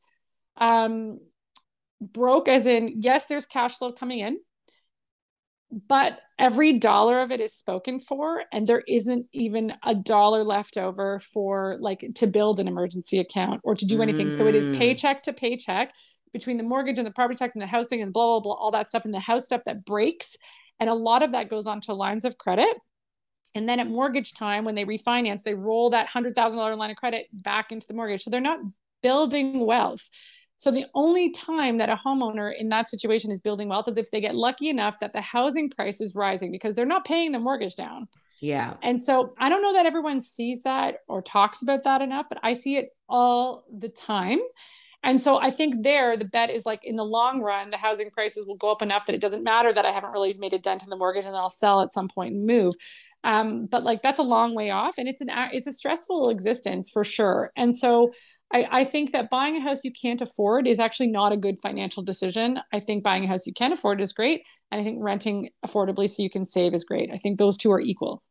um, 0.57 1.19
broke 2.01 2.49
as 2.49 2.67
in 2.67 2.95
yes, 3.01 3.25
there's 3.25 3.45
cash 3.45 3.77
flow 3.77 3.93
coming 3.93 4.19
in, 4.19 4.39
but 5.87 6.19
every 6.39 6.73
dollar 6.73 7.21
of 7.21 7.31
it 7.31 7.39
is 7.39 7.53
spoken 7.53 7.99
for 7.99 8.43
and 8.51 8.67
there 8.67 8.83
isn't 8.87 9.25
even 9.33 9.73
a 9.83 9.95
dollar 9.95 10.43
left 10.43 10.77
over 10.77 11.19
for 11.19 11.77
like 11.79 12.05
to 12.15 12.27
build 12.27 12.59
an 12.59 12.67
emergency 12.67 13.19
account 13.19 13.61
or 13.63 13.75
to 13.75 13.85
do 13.85 14.01
anything 14.01 14.27
mm. 14.27 14.31
so 14.31 14.47
it 14.47 14.55
is 14.55 14.67
mm. 14.67 14.77
paycheck 14.77 15.23
to 15.23 15.33
paycheck 15.33 15.91
between 16.31 16.57
the 16.57 16.63
mortgage 16.63 16.97
and 16.97 17.07
the 17.07 17.11
property 17.11 17.37
tax 17.37 17.55
and 17.55 17.61
the 17.61 17.67
house 17.67 17.87
thing 17.87 18.01
and 18.01 18.13
blah 18.13 18.25
blah 18.25 18.39
blah 18.39 18.53
all 18.53 18.71
that 18.71 18.87
stuff 18.87 19.05
and 19.05 19.13
the 19.13 19.19
house 19.19 19.45
stuff 19.45 19.63
that 19.65 19.85
breaks 19.85 20.35
and 20.79 20.89
a 20.89 20.93
lot 20.93 21.23
of 21.23 21.31
that 21.31 21.49
goes 21.49 21.67
on 21.67 21.81
to 21.81 21.93
lines 21.93 22.25
of 22.25 22.37
credit 22.37 22.75
and 23.55 23.67
then 23.67 23.79
at 23.79 23.87
mortgage 23.87 24.33
time 24.33 24.63
when 24.65 24.75
they 24.75 24.85
refinance 24.85 25.43
they 25.43 25.53
roll 25.53 25.91
that 25.91 26.09
$100000 26.09 26.77
line 26.77 26.89
of 26.89 26.97
credit 26.97 27.27
back 27.31 27.71
into 27.71 27.87
the 27.87 27.93
mortgage 27.93 28.23
so 28.23 28.29
they're 28.29 28.41
not 28.41 28.59
building 29.01 29.65
wealth 29.65 30.09
so 30.63 30.71
the 30.71 30.85
only 30.95 31.29
time 31.29 31.77
that 31.79 31.89
a 31.89 31.95
homeowner 31.97 32.49
in 32.57 32.69
that 32.69 32.87
situation 32.87 33.31
is 33.31 33.41
building 33.41 33.67
wealth 33.67 33.89
is 33.89 33.97
if 33.97 34.11
they 34.11 34.21
get 34.21 34.33
lucky 34.33 34.69
enough 34.69 34.97
that 35.01 35.11
the 35.11 35.19
housing 35.19 35.69
price 35.69 35.99
is 35.99 36.15
rising 36.15 36.53
because 36.53 36.73
they're 36.73 36.85
not 36.85 37.03
paying 37.03 37.33
the 37.33 37.39
mortgage 37.39 37.75
down. 37.75 38.07
Yeah. 38.39 38.75
And 38.81 39.03
so 39.03 39.33
I 39.37 39.49
don't 39.49 39.61
know 39.61 39.73
that 39.73 39.85
everyone 39.85 40.21
sees 40.21 40.61
that 40.61 40.99
or 41.09 41.21
talks 41.21 41.63
about 41.63 41.83
that 41.83 42.01
enough, 42.01 42.27
but 42.29 42.37
I 42.43 42.53
see 42.53 42.77
it 42.77 42.91
all 43.09 43.65
the 43.77 43.89
time. 43.89 44.39
And 45.03 45.19
so 45.19 45.37
I 45.37 45.51
think 45.51 45.83
there 45.83 46.15
the 46.15 46.23
bet 46.23 46.49
is 46.49 46.65
like 46.65 46.85
in 46.85 46.95
the 46.95 47.03
long 47.03 47.41
run, 47.41 47.69
the 47.69 47.75
housing 47.75 48.09
prices 48.09 48.45
will 48.47 48.55
go 48.55 48.71
up 48.71 48.81
enough 48.81 49.05
that 49.07 49.15
it 49.15 49.21
doesn't 49.21 49.43
matter 49.43 49.73
that 49.73 49.85
I 49.85 49.91
haven't 49.91 50.11
really 50.11 50.33
made 50.35 50.53
a 50.53 50.59
dent 50.59 50.83
in 50.83 50.89
the 50.89 50.95
mortgage 50.95 51.25
and 51.25 51.35
I'll 51.35 51.49
sell 51.49 51.81
at 51.81 51.91
some 51.91 52.07
point 52.07 52.35
and 52.35 52.45
move. 52.45 52.73
Um, 53.25 53.65
but 53.65 53.83
like 53.83 54.01
that's 54.01 54.19
a 54.19 54.23
long 54.23 54.55
way 54.55 54.69
off 54.69 54.97
and 54.97 55.09
it's 55.09 55.19
an 55.19 55.29
it's 55.51 55.67
a 55.67 55.73
stressful 55.73 56.29
existence 56.29 56.89
for 56.89 57.03
sure. 57.03 57.51
And 57.57 57.75
so 57.75 58.13
I, 58.53 58.67
I 58.71 58.83
think 58.85 59.11
that 59.11 59.31
buying 59.31 59.57
a 59.57 59.61
house 59.61 59.83
you 59.83 59.91
can't 59.91 60.21
afford 60.21 60.67
is 60.67 60.79
actually 60.79 61.07
not 61.07 61.31
a 61.31 61.37
good 61.37 61.57
financial 61.59 62.03
decision. 62.03 62.59
I 62.71 62.79
think 62.79 63.03
buying 63.03 63.23
a 63.23 63.27
house 63.27 63.47
you 63.47 63.53
can 63.53 63.73
afford 63.73 63.99
is 63.99 64.13
great. 64.13 64.45
And 64.71 64.79
I 64.79 64.83
think 64.83 64.99
renting 65.01 65.49
affordably 65.65 66.09
so 66.09 66.21
you 66.21 66.29
can 66.29 66.45
save 66.45 66.73
is 66.73 66.85
great. 66.85 67.09
I 67.11 67.17
think 67.17 67.39
those 67.39 67.57
two 67.57 67.71
are 67.71 67.79
equal. 67.79 68.21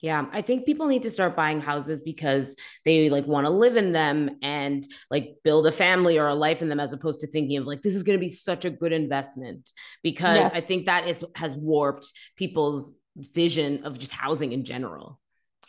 Yeah, 0.00 0.26
I 0.32 0.42
think 0.42 0.64
people 0.64 0.86
need 0.86 1.02
to 1.02 1.10
start 1.10 1.34
buying 1.34 1.58
houses 1.58 2.00
because 2.00 2.54
they 2.84 3.10
like 3.10 3.26
want 3.26 3.46
to 3.46 3.50
live 3.50 3.76
in 3.76 3.90
them 3.90 4.30
and 4.42 4.86
like 5.10 5.36
build 5.42 5.66
a 5.66 5.72
family 5.72 6.18
or 6.18 6.28
a 6.28 6.34
life 6.34 6.62
in 6.62 6.68
them 6.68 6.78
as 6.78 6.92
opposed 6.92 7.20
to 7.20 7.26
thinking 7.26 7.56
of 7.56 7.66
like 7.66 7.82
this 7.82 7.96
is 7.96 8.04
going 8.04 8.16
to 8.16 8.24
be 8.24 8.28
such 8.28 8.64
a 8.64 8.70
good 8.70 8.92
investment 8.92 9.72
because 10.04 10.34
yes. 10.34 10.54
I 10.56 10.60
think 10.60 10.86
that 10.86 11.08
is 11.08 11.24
has 11.34 11.56
warped 11.56 12.12
people's 12.36 12.94
vision 13.34 13.84
of 13.84 13.98
just 13.98 14.12
housing 14.12 14.52
in 14.52 14.64
general. 14.64 15.18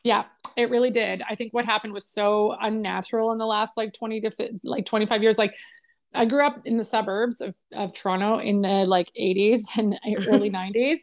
Yeah, 0.03 0.25
it 0.55 0.69
really 0.69 0.91
did. 0.91 1.21
I 1.27 1.35
think 1.35 1.53
what 1.53 1.65
happened 1.65 1.93
was 1.93 2.05
so 2.05 2.55
unnatural 2.59 3.31
in 3.31 3.37
the 3.37 3.45
last 3.45 3.77
like 3.77 3.93
20 3.93 4.21
to 4.21 4.59
like 4.63 4.85
25 4.85 5.21
years. 5.21 5.37
Like 5.37 5.55
I 6.13 6.25
grew 6.25 6.45
up 6.45 6.61
in 6.65 6.77
the 6.77 6.83
suburbs 6.83 7.41
of, 7.41 7.53
of 7.73 7.93
Toronto 7.93 8.39
in 8.39 8.61
the 8.61 8.85
like 8.85 9.11
80s 9.19 9.61
and 9.77 9.99
early 10.27 10.49
90s. 10.51 10.99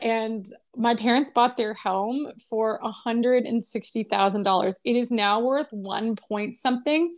And 0.00 0.46
my 0.76 0.94
parents 0.96 1.30
bought 1.30 1.56
their 1.56 1.74
home 1.74 2.32
for 2.50 2.80
$160,000. 2.82 4.74
It 4.84 4.96
is 4.96 5.12
now 5.12 5.40
worth 5.40 5.68
one 5.70 6.16
point 6.16 6.56
something. 6.56 7.14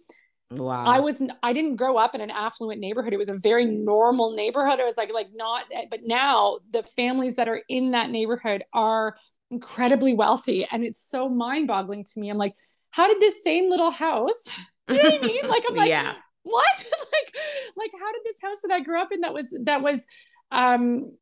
Wow. 0.51 0.85
I 0.85 1.01
was 1.01 1.23
I 1.43 1.53
didn't 1.55 1.77
grow 1.77 1.97
up 1.97 2.15
in 2.15 2.21
an 2.21 2.31
affluent 2.31 2.81
neighborhood. 2.81 3.13
It 3.15 3.17
was 3.17 3.31
a 3.31 3.39
very 3.39 3.65
normal 3.65 4.35
neighborhood. 4.35 4.79
It 4.79 4.85
was 4.85 4.97
like 4.97 5.13
like 5.13 5.29
not 5.35 5.65
but 5.91 6.01
now 6.05 6.59
the 6.71 6.83
families 6.83 7.37
that 7.37 7.49
are 7.49 7.63
in 7.69 7.93
that 7.93 8.11
neighborhood 8.11 8.65
are 8.73 9.17
incredibly 9.55 10.14
wealthy. 10.14 10.67
And 10.71 10.85
it's 10.85 11.01
so 11.01 11.29
mind 11.29 11.69
boggling 11.69 12.05
to 12.05 12.21
me. 12.21 12.31
I'm 12.31 12.38
like, 12.38 12.55
how 12.90 13.09
did 13.09 13.21
this 13.21 13.43
same 13.43 13.71
little 13.71 13.90
house, 13.90 14.45
do 14.88 14.95
you 14.97 15.03
know 15.03 15.11
what 15.11 15.25
I 15.25 15.27
mean? 15.27 15.49
Like, 15.49 15.64
I'm 15.69 15.77
like, 15.83 15.88
yeah. 15.88 16.14
what? 16.43 16.64
like, 17.12 17.35
like, 17.77 17.90
how 17.99 18.12
did 18.12 18.23
this 18.25 18.40
house 18.43 18.61
that 18.62 18.73
I 18.73 18.81
grew 18.81 19.01
up 19.01 19.12
in 19.12 19.21
that 19.21 19.35
was, 19.35 19.57
that 19.64 19.83
was, 19.83 20.07
um, 20.51 21.12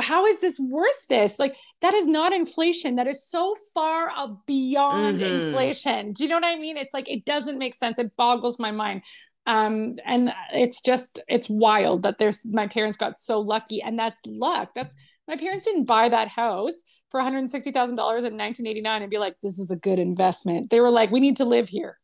how 0.00 0.24
is 0.26 0.40
this 0.40 0.58
worth 0.58 1.06
this? 1.08 1.38
Like 1.38 1.54
that 1.82 1.92
is 1.92 2.06
not 2.06 2.32
inflation. 2.32 2.96
That 2.96 3.06
is 3.06 3.28
so 3.28 3.54
far 3.74 4.10
beyond 4.46 5.20
mm-hmm. 5.20 5.48
inflation. 5.48 6.12
Do 6.12 6.24
you 6.24 6.30
know 6.30 6.36
what 6.36 6.44
I 6.44 6.56
mean? 6.56 6.78
It's 6.78 6.94
like 6.94 7.10
it 7.10 7.26
doesn't 7.26 7.58
make 7.58 7.74
sense. 7.74 7.98
It 7.98 8.16
boggles 8.16 8.58
my 8.58 8.70
mind. 8.70 9.02
Um, 9.46 9.96
and 10.04 10.32
it's 10.52 10.80
just 10.80 11.20
it's 11.28 11.50
wild 11.50 12.02
that 12.02 12.18
there's 12.18 12.44
my 12.46 12.66
parents 12.66 12.96
got 12.96 13.20
so 13.20 13.40
lucky, 13.40 13.82
and 13.82 13.98
that's 13.98 14.20
luck. 14.26 14.70
That's 14.74 14.94
my 15.28 15.36
parents 15.36 15.64
didn't 15.64 15.84
buy 15.84 16.08
that 16.08 16.28
house 16.28 16.82
for 17.16 17.22
$160,000 17.22 17.88
in 17.88 17.96
1989 17.98 19.02
and 19.02 19.10
be 19.10 19.18
like, 19.18 19.36
this 19.42 19.58
is 19.58 19.70
a 19.70 19.76
good 19.76 19.98
investment. 19.98 20.68
They 20.68 20.80
were 20.80 20.90
like, 20.90 21.10
we 21.10 21.20
need 21.20 21.38
to 21.38 21.46
live 21.46 21.68
here. 21.68 21.98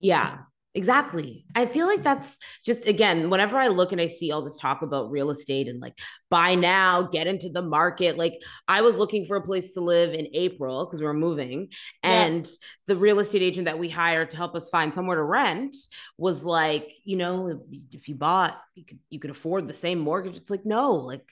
Yeah, 0.00 0.38
exactly. 0.74 1.44
I 1.54 1.66
feel 1.66 1.86
like 1.86 2.02
that's 2.02 2.36
just, 2.66 2.88
again, 2.88 3.30
whenever 3.30 3.56
I 3.56 3.68
look 3.68 3.92
and 3.92 4.00
I 4.00 4.08
see 4.08 4.32
all 4.32 4.42
this 4.42 4.56
talk 4.56 4.82
about 4.82 5.12
real 5.12 5.30
estate 5.30 5.68
and 5.68 5.80
like 5.80 5.96
buy 6.28 6.56
now, 6.56 7.02
get 7.02 7.28
into 7.28 7.48
the 7.48 7.62
market, 7.62 8.18
like 8.18 8.42
I 8.66 8.80
was 8.80 8.96
looking 8.96 9.26
for 9.26 9.36
a 9.36 9.42
place 9.42 9.74
to 9.74 9.80
live 9.80 10.12
in 10.12 10.26
April 10.34 10.84
because 10.84 11.00
we 11.00 11.06
were 11.06 11.14
moving. 11.14 11.68
And 12.02 12.44
yeah. 12.44 12.52
the 12.88 12.96
real 12.96 13.20
estate 13.20 13.42
agent 13.42 13.66
that 13.66 13.78
we 13.78 13.88
hired 13.88 14.32
to 14.32 14.36
help 14.36 14.56
us 14.56 14.68
find 14.70 14.92
somewhere 14.92 15.18
to 15.18 15.22
rent 15.22 15.76
was 16.18 16.42
like, 16.42 16.92
you 17.04 17.16
know, 17.16 17.62
if 17.92 18.08
you 18.08 18.16
bought, 18.16 18.60
you 18.74 18.84
could, 18.84 18.98
you 19.08 19.20
could 19.20 19.30
afford 19.30 19.68
the 19.68 19.74
same 19.74 20.00
mortgage. 20.00 20.36
It's 20.36 20.50
like, 20.50 20.66
no, 20.66 20.94
like, 20.94 21.22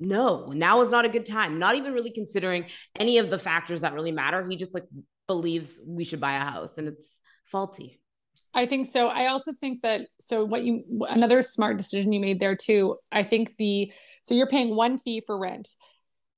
no, 0.00 0.46
now 0.46 0.80
is 0.80 0.90
not 0.90 1.04
a 1.04 1.08
good 1.08 1.26
time. 1.26 1.58
Not 1.58 1.74
even 1.74 1.92
really 1.92 2.10
considering 2.10 2.66
any 2.96 3.18
of 3.18 3.30
the 3.30 3.38
factors 3.38 3.80
that 3.80 3.94
really 3.94 4.12
matter. 4.12 4.46
He 4.48 4.56
just 4.56 4.74
like 4.74 4.84
believes 5.26 5.80
we 5.84 6.04
should 6.04 6.20
buy 6.20 6.34
a 6.34 6.40
house 6.40 6.78
and 6.78 6.88
it's 6.88 7.20
faulty. 7.44 8.00
I 8.54 8.66
think 8.66 8.86
so. 8.86 9.08
I 9.08 9.26
also 9.26 9.52
think 9.52 9.82
that 9.82 10.02
so 10.18 10.44
what 10.44 10.62
you 10.62 10.84
another 11.08 11.42
smart 11.42 11.76
decision 11.76 12.12
you 12.12 12.20
made 12.20 12.40
there 12.40 12.56
too. 12.56 12.96
I 13.12 13.22
think 13.22 13.56
the 13.56 13.92
so 14.22 14.34
you're 14.34 14.46
paying 14.46 14.74
one 14.74 14.98
fee 14.98 15.22
for 15.26 15.38
rent. 15.38 15.68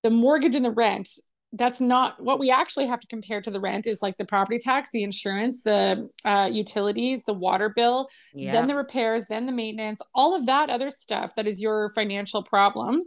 The 0.03 0.11
mortgage 0.11 0.55
and 0.55 0.64
the 0.64 0.70
rent, 0.70 1.11
that's 1.53 1.81
not 1.81 2.23
what 2.23 2.38
we 2.38 2.51
actually 2.51 2.87
have 2.87 3.01
to 3.01 3.07
compare 3.07 3.40
to 3.42 3.51
the 3.51 3.61
rent 3.61 3.87
is 3.87 4.01
like 4.01 4.16
the 4.16 4.25
property 4.25 4.59
tax, 4.59 4.90
the 4.90 5.03
insurance, 5.03 5.62
the 5.62 6.09
uh, 6.25 6.49
utilities, 6.51 7.25
the 7.25 7.35
water 7.35 7.68
bill, 7.68 8.09
yeah. 8.33 8.53
then 8.53 8.66
the 8.66 8.75
repairs, 8.75 9.27
then 9.27 9.46
the 9.46 9.53
maintenance, 9.53 10.01
all 10.14 10.35
of 10.35 10.46
that 10.46 10.70
other 10.70 10.90
stuff 10.90 11.35
that 11.35 11.46
is 11.46 11.61
your 11.61 11.90
financial 11.90 12.42
problem 12.42 13.01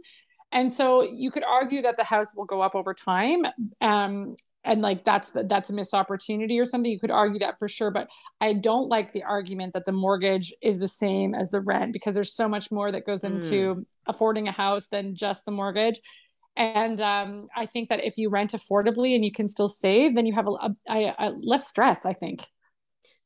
and 0.54 0.72
so 0.72 1.02
you 1.02 1.30
could 1.30 1.44
argue 1.44 1.82
that 1.82 1.96
the 1.96 2.04
house 2.04 2.34
will 2.34 2.46
go 2.46 2.62
up 2.62 2.74
over 2.74 2.94
time 2.94 3.44
um, 3.82 4.36
and 4.64 4.80
like 4.80 5.04
that's 5.04 5.32
the, 5.32 5.42
that's 5.42 5.68
a 5.68 5.74
missed 5.74 5.92
opportunity 5.92 6.58
or 6.58 6.64
something. 6.64 6.90
You 6.90 6.98
could 6.98 7.10
argue 7.10 7.40
that 7.40 7.58
for 7.58 7.68
sure 7.68 7.90
but 7.90 8.08
i 8.40 8.54
don't 8.54 8.88
like 8.88 9.12
the 9.12 9.24
argument 9.24 9.74
that 9.74 9.84
the 9.84 9.92
mortgage 9.92 10.54
is 10.62 10.78
the 10.78 10.88
same 10.88 11.34
as 11.34 11.50
the 11.50 11.60
rent 11.60 11.92
because 11.92 12.14
there's 12.14 12.34
so 12.34 12.48
much 12.48 12.70
more 12.70 12.90
that 12.90 13.04
goes 13.04 13.24
into 13.24 13.74
mm. 13.74 13.84
affording 14.06 14.48
a 14.48 14.52
house 14.52 14.86
than 14.86 15.14
just 15.14 15.44
the 15.44 15.50
mortgage. 15.50 16.00
And 16.56 17.00
um, 17.00 17.48
i 17.56 17.66
think 17.66 17.88
that 17.88 18.04
if 18.04 18.16
you 18.16 18.30
rent 18.30 18.52
affordably 18.52 19.14
and 19.14 19.24
you 19.24 19.32
can 19.32 19.48
still 19.48 19.68
save 19.68 20.14
then 20.14 20.24
you 20.24 20.32
have 20.32 20.46
a, 20.46 20.50
a, 20.50 20.76
a, 20.88 21.14
a 21.18 21.28
less 21.42 21.66
stress 21.66 22.06
i 22.06 22.12
think 22.12 22.46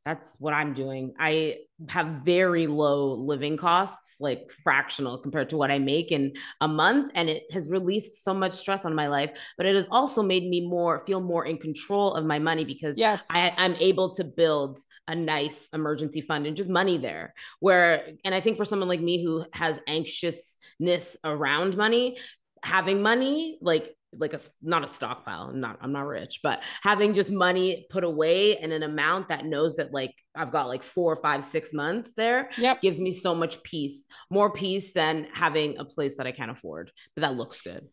that's 0.09 0.37
what 0.39 0.55
I'm 0.55 0.73
doing. 0.73 1.13
I 1.19 1.59
have 1.91 2.23
very 2.25 2.67
low 2.67 3.13
living 3.13 3.59
costs, 3.59 4.17
like 4.21 4.51
fractional 4.65 5.19
compared 5.19 5.51
to 5.51 5.59
what 5.59 5.71
I 5.71 5.79
make 5.79 6.11
in 6.11 6.33
a 6.63 6.67
month. 6.67 7.13
And 7.15 7.29
it 7.29 7.43
has 7.53 7.69
released 7.69 8.25
so 8.25 8.33
much 8.33 8.53
stress 8.53 8.87
on 8.87 8.95
my 8.95 9.09
life, 9.09 9.39
but 9.59 9.67
it 9.67 9.77
has 9.77 9.87
also 9.91 10.23
made 10.23 10.49
me 10.49 10.67
more 10.67 11.05
feel 11.05 11.21
more 11.21 11.45
in 11.45 11.59
control 11.59 12.15
of 12.15 12.25
my 12.25 12.39
money 12.39 12.65
because 12.65 12.97
yes. 12.97 13.27
I, 13.31 13.53
I'm 13.59 13.75
able 13.77 14.15
to 14.15 14.25
build 14.25 14.79
a 15.09 15.15
nice 15.15 15.69
emergency 15.75 16.23
fund 16.23 16.47
and 16.47 16.57
just 16.57 16.71
money 16.71 16.97
there. 16.97 17.35
Where, 17.61 18.09
and 18.25 18.35
I 18.35 18.41
think 18.41 18.57
for 18.57 18.65
someone 18.65 18.89
like 18.89 19.03
me 19.03 19.23
who 19.23 19.45
has 19.53 19.79
anxiousness 19.87 21.19
around 21.23 21.77
money, 21.77 22.17
having 22.63 23.03
money 23.03 23.59
like 23.61 23.95
like 24.17 24.33
a 24.33 24.41
not 24.63 24.85
a 24.85 24.87
stockpile 24.87 25.51
I'm 25.51 25.61
not 25.61 25.79
i'm 25.83 25.93
not 25.93 26.07
rich 26.07 26.41
but 26.43 26.63
having 26.83 27.13
just 27.13 27.31
money 27.31 27.87
put 27.91 28.05
away 28.05 28.59
in 28.59 28.73
an 28.73 28.83
amount 28.83 29.29
that 29.29 29.45
knows 29.45 29.77
that 29.77 29.93
like 29.93 30.15
i've 30.35 30.51
got 30.51 30.67
like 30.67 30.83
four 30.83 31.17
five 31.17 31.45
six 31.45 31.75
months 31.75 32.15
there 32.15 32.49
yep. 32.57 32.81
gives 32.81 32.99
me 32.99 33.13
so 33.13 33.35
much 33.35 33.63
peace 33.63 34.09
more 34.31 34.51
peace 34.51 34.93
than 34.93 35.27
having 35.33 35.79
a 35.79 35.85
place 35.85 36.17
that 36.17 36.27
i 36.27 36.33
can't 36.33 36.51
afford 36.51 36.91
but 37.15 37.23
that 37.23 37.37
looks 37.37 37.61
good. 37.61 37.89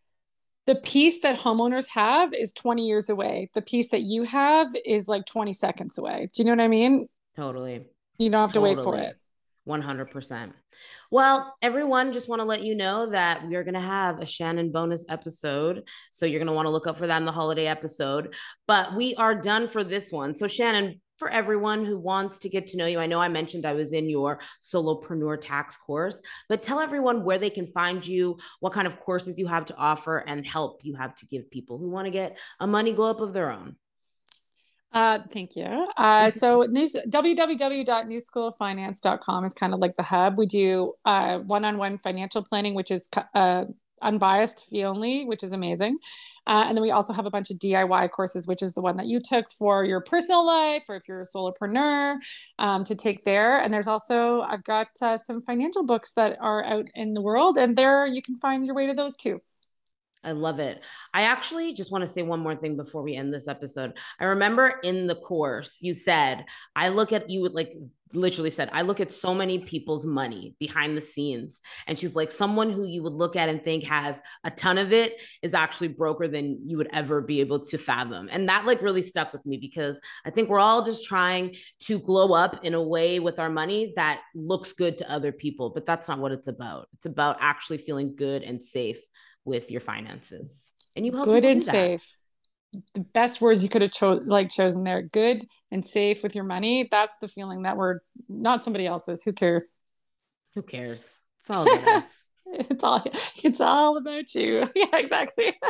The 0.68 0.76
peace 0.76 1.22
that 1.22 1.38
homeowners 1.38 1.90
have 1.90 2.34
is 2.34 2.52
20 2.52 2.88
years 2.88 3.12
away. 3.12 3.52
The 3.54 3.62
peace 3.62 3.90
that 3.90 4.02
you 4.02 4.24
have 4.24 4.68
is 4.84 5.08
like 5.08 5.28
20 5.28 5.54
seconds 5.54 6.00
away. 6.00 6.28
Do 6.34 6.42
you 6.42 6.46
know 6.48 6.54
what 6.54 6.64
i 6.64 6.68
mean? 6.68 7.08
Totally. 7.36 7.86
You 8.18 8.32
don't 8.32 8.42
have 8.42 8.52
to 8.54 8.60
totally. 8.60 8.76
wait 8.76 8.84
for 8.84 8.98
it 8.98 9.18
100%. 9.68 10.52
Well, 11.10 11.56
everyone, 11.62 12.14
just 12.14 12.30
want 12.30 12.42
to 12.42 12.46
let 12.46 12.64
you 12.64 12.76
know 12.76 13.10
that 13.10 13.48
we 13.48 13.56
are 13.56 13.64
going 13.64 13.76
to 13.76 13.80
have 13.80 14.22
a 14.22 14.26
Shannon 14.26 14.72
bonus 14.72 15.06
episode. 15.10 15.84
So 16.12 16.26
you're 16.26 16.40
going 16.40 16.48
to 16.48 16.54
want 16.54 16.66
to 16.66 16.72
look 16.72 16.88
up 16.88 16.98
for 16.98 17.08
that 17.08 17.18
in 17.18 17.26
the 17.26 17.32
holiday 17.32 17.68
episode. 17.68 18.36
But 18.68 18.96
we 18.96 19.16
are 19.16 19.34
done 19.34 19.68
for 19.68 19.84
this 19.84 20.12
one. 20.12 20.36
So, 20.36 20.48
Shannon, 20.48 21.02
for 21.18 21.30
everyone 21.30 21.86
who 21.86 21.98
wants 21.98 22.40
to 22.40 22.50
get 22.50 22.68
to 22.68 22.78
know 22.78 22.86
you, 22.86 23.00
I 23.00 23.08
know 23.08 23.22
I 23.22 23.30
mentioned 23.30 23.66
I 23.66 23.74
was 23.74 23.94
in 23.94 24.10
your 24.10 24.40
solopreneur 24.62 25.40
tax 25.40 25.78
course, 25.78 26.22
but 26.50 26.62
tell 26.62 26.80
everyone 26.80 27.24
where 27.24 27.40
they 27.40 27.50
can 27.50 27.68
find 27.68 28.06
you, 28.06 28.38
what 28.60 28.74
kind 28.74 28.86
of 28.86 29.00
courses 29.00 29.40
you 29.40 29.48
have 29.48 29.66
to 29.66 29.78
offer, 29.78 30.18
and 30.18 30.46
help 30.46 30.82
you 30.84 30.96
have 30.96 31.16
to 31.16 31.26
give 31.26 31.50
people 31.50 31.78
who 31.78 31.90
want 31.90 32.06
to 32.06 32.12
get 32.12 32.38
a 32.60 32.68
money 32.68 32.92
glow 32.92 33.10
up 33.10 33.22
of 33.22 33.34
their 33.34 33.52
own. 33.52 33.78
Uh, 34.96 35.20
thank 35.30 35.56
you. 35.58 35.86
Uh, 35.98 36.30
so 36.30 36.62
news, 36.62 36.96
www.newschooloffinance.com 37.10 39.44
is 39.44 39.54
kind 39.54 39.74
of 39.74 39.82
like 39.82 39.96
the 39.96 40.04
hub. 40.04 40.38
We 40.38 40.46
do 40.46 40.94
uh, 41.04 41.40
one-on-one 41.40 41.98
financial 41.98 42.42
planning, 42.42 42.76
which 42.76 42.92
is 42.92 43.10
uh, 43.34 43.66
unbiased 44.02 44.68
fee 44.70 44.86
only, 44.86 45.26
which 45.26 45.44
is 45.44 45.52
amazing. 45.52 45.98
Uh, 46.48 46.64
and 46.68 46.78
then 46.78 46.82
we 46.82 46.92
also 46.92 47.12
have 47.12 47.26
a 47.26 47.30
bunch 47.30 47.52
of 47.52 47.58
DIY 47.58 48.10
courses, 48.12 48.48
which 48.48 48.62
is 48.62 48.72
the 48.72 48.82
one 48.82 48.96
that 48.96 49.08
you 49.08 49.20
took 49.20 49.52
for 49.52 49.84
your 49.84 50.00
personal 50.00 50.46
life 50.46 50.84
or 50.88 50.96
if 50.96 51.10
you're 51.10 51.20
a 51.20 51.26
solopreneur 51.26 52.16
um, 52.58 52.86
to 52.86 52.96
take 52.96 53.26
there. 53.26 53.60
And 53.60 53.74
there's 53.74 53.90
also, 53.90 54.40
I've 54.42 54.64
got 54.64 54.88
uh, 55.02 55.18
some 55.18 55.42
financial 55.42 55.84
books 55.84 56.14
that 56.14 56.38
are 56.40 56.64
out 56.64 56.88
in 56.96 57.16
the 57.16 57.22
world, 57.22 57.58
and 57.58 57.76
there 57.76 58.06
you 58.06 58.22
can 58.22 58.38
find 58.38 58.64
your 58.64 58.76
way 58.76 58.88
to 58.88 58.94
those 58.94 59.18
too. 59.18 59.42
I 60.26 60.32
love 60.32 60.60
it. 60.60 60.84
I 61.14 61.24
actually 61.24 61.74
just 61.74 61.92
want 61.92 62.02
to 62.04 62.08
say 62.12 62.24
one 62.24 62.40
more 62.40 62.56
thing 62.56 62.76
before 62.76 63.04
we 63.04 63.16
end 63.16 63.34
this 63.34 63.48
episode. 63.48 63.98
I 64.20 64.26
remember 64.26 64.80
in 64.84 65.08
the 65.08 65.16
course 65.16 65.78
you 65.82 65.94
said, 65.94 66.46
I 66.76 66.90
look 66.90 67.14
at 67.14 67.30
you 67.30 67.48
like 67.48 67.74
literally 68.16 68.50
said, 68.50 68.70
I 68.72 68.82
look 68.82 69.00
at 69.00 69.14
so 69.14 69.34
many 69.34 69.60
people's 69.60 70.06
money 70.06 70.56
behind 70.60 70.98
the 70.98 71.02
scenes. 71.02 71.62
And 71.88 71.98
she's 71.98 72.16
like, 72.16 72.32
someone 72.32 72.72
who 72.72 72.86
you 72.86 73.04
would 73.04 73.14
look 73.14 73.36
at 73.36 73.50
and 73.50 73.64
think 73.64 73.84
has 73.84 74.20
a 74.44 74.52
ton 74.52 74.78
of 74.78 74.94
it 74.94 75.22
is 75.42 75.54
actually 75.54 75.90
broker 75.90 76.28
than 76.28 76.62
you 76.66 76.78
would 76.78 76.90
ever 76.94 77.22
be 77.22 77.42
able 77.42 77.66
to 77.66 77.78
fathom. 77.78 78.30
And 78.32 78.48
that 78.50 78.66
like 78.66 78.82
really 78.82 79.02
stuck 79.02 79.34
with 79.34 79.46
me 79.46 79.58
because 79.58 80.00
I 80.26 80.30
think 80.30 80.50
we're 80.50 80.60
all 80.60 80.84
just 80.84 81.06
trying 81.06 81.56
to 81.82 82.00
glow 82.00 82.34
up 82.34 82.64
in 82.64 82.74
a 82.74 82.82
way 82.82 83.20
with 83.20 83.40
our 83.40 83.50
money 83.50 83.94
that 83.96 84.22
looks 84.34 84.74
good 84.74 84.98
to 85.00 85.12
other 85.12 85.32
people. 85.32 85.70
But 85.70 85.86
that's 85.86 86.08
not 86.08 86.20
what 86.20 86.32
it's 86.32 86.48
about. 86.48 86.88
It's 86.96 87.06
about 87.06 87.38
actually 87.40 87.78
feeling 87.78 88.16
good 88.16 88.44
and 88.44 88.64
safe 88.64 89.00
with 89.46 89.72
your 89.72 89.82
finances. 89.82 90.70
And 90.96 91.06
you 91.06 91.14
help 91.14 91.26
good 91.26 91.46
and 91.46 91.64
safe. 91.64 92.18
The 92.94 93.02
best 93.02 93.40
words 93.40 93.64
you 93.64 93.70
could 93.70 93.82
have 93.84 93.92
cho- 93.92 94.22
like 94.26 94.50
chosen 94.50 94.84
there. 94.84 95.02
Good 95.02 95.48
and 95.72 95.86
safe 95.86 96.24
with 96.24 96.36
your 96.36 96.44
money. 96.44 96.88
That's 96.92 97.16
the 97.18 97.28
feeling 97.28 97.62
that 97.62 97.78
we're 97.78 98.00
not 98.28 98.64
somebody 98.64 98.86
else's. 98.86 99.24
Who 99.24 99.32
cares? 99.32 99.74
Who 100.56 100.62
cares? 100.62 101.06
It's 101.42 101.56
all 101.56 101.64
about 101.64 101.88
us. 101.88 102.12
it's 102.48 102.84
all 102.84 103.04
it's 103.44 103.62
all 103.62 103.98
about 103.98 104.34
you. 104.36 104.64
Yeah, 104.76 104.98
exactly. 104.98 105.54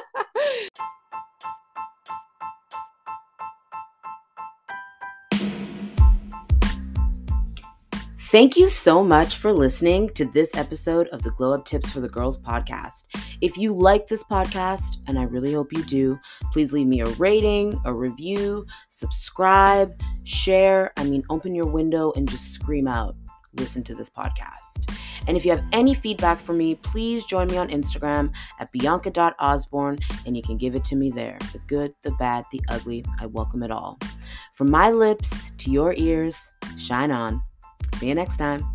Thank 8.35 8.57
you 8.57 8.67
so 8.67 9.01
much 9.01 9.37
for 9.37 9.53
listening 9.53 10.09
to 10.09 10.25
this 10.25 10.53
episode 10.55 11.07
of 11.07 11.23
the 11.23 11.31
Glow 11.31 11.53
Up 11.53 11.63
Tips 11.63 11.91
for 11.91 12.01
the 12.01 12.09
Girls 12.09 12.41
podcast. 12.41 13.03
If 13.41 13.57
you 13.57 13.73
like 13.73 14.07
this 14.07 14.23
podcast, 14.23 14.97
and 15.07 15.19
I 15.19 15.23
really 15.23 15.53
hope 15.53 15.73
you 15.73 15.83
do, 15.83 16.19
please 16.51 16.73
leave 16.73 16.87
me 16.87 17.01
a 17.01 17.05
rating, 17.05 17.79
a 17.85 17.93
review, 17.93 18.65
subscribe, 18.89 20.01
share. 20.23 20.93
I 20.97 21.03
mean, 21.03 21.23
open 21.29 21.55
your 21.55 21.67
window 21.67 22.13
and 22.15 22.29
just 22.29 22.53
scream 22.53 22.87
out, 22.87 23.15
listen 23.53 23.83
to 23.83 23.95
this 23.95 24.09
podcast. 24.09 24.91
And 25.27 25.35
if 25.35 25.45
you 25.45 25.51
have 25.51 25.63
any 25.71 25.93
feedback 25.93 26.39
for 26.39 26.53
me, 26.53 26.75
please 26.75 27.25
join 27.25 27.47
me 27.47 27.57
on 27.57 27.69
Instagram 27.69 28.31
at 28.59 28.71
bianca.osborne 28.71 29.99
and 30.25 30.37
you 30.37 30.43
can 30.43 30.57
give 30.57 30.75
it 30.75 30.83
to 30.85 30.95
me 30.95 31.09
there. 31.09 31.37
The 31.51 31.59
good, 31.67 31.93
the 32.03 32.11
bad, 32.11 32.45
the 32.51 32.61
ugly, 32.69 33.03
I 33.19 33.25
welcome 33.25 33.63
it 33.63 33.71
all. 33.71 33.97
From 34.53 34.69
my 34.69 34.91
lips 34.91 35.51
to 35.57 35.71
your 35.71 35.93
ears, 35.97 36.49
shine 36.77 37.11
on. 37.11 37.41
See 37.95 38.07
you 38.07 38.15
next 38.15 38.37
time. 38.37 38.74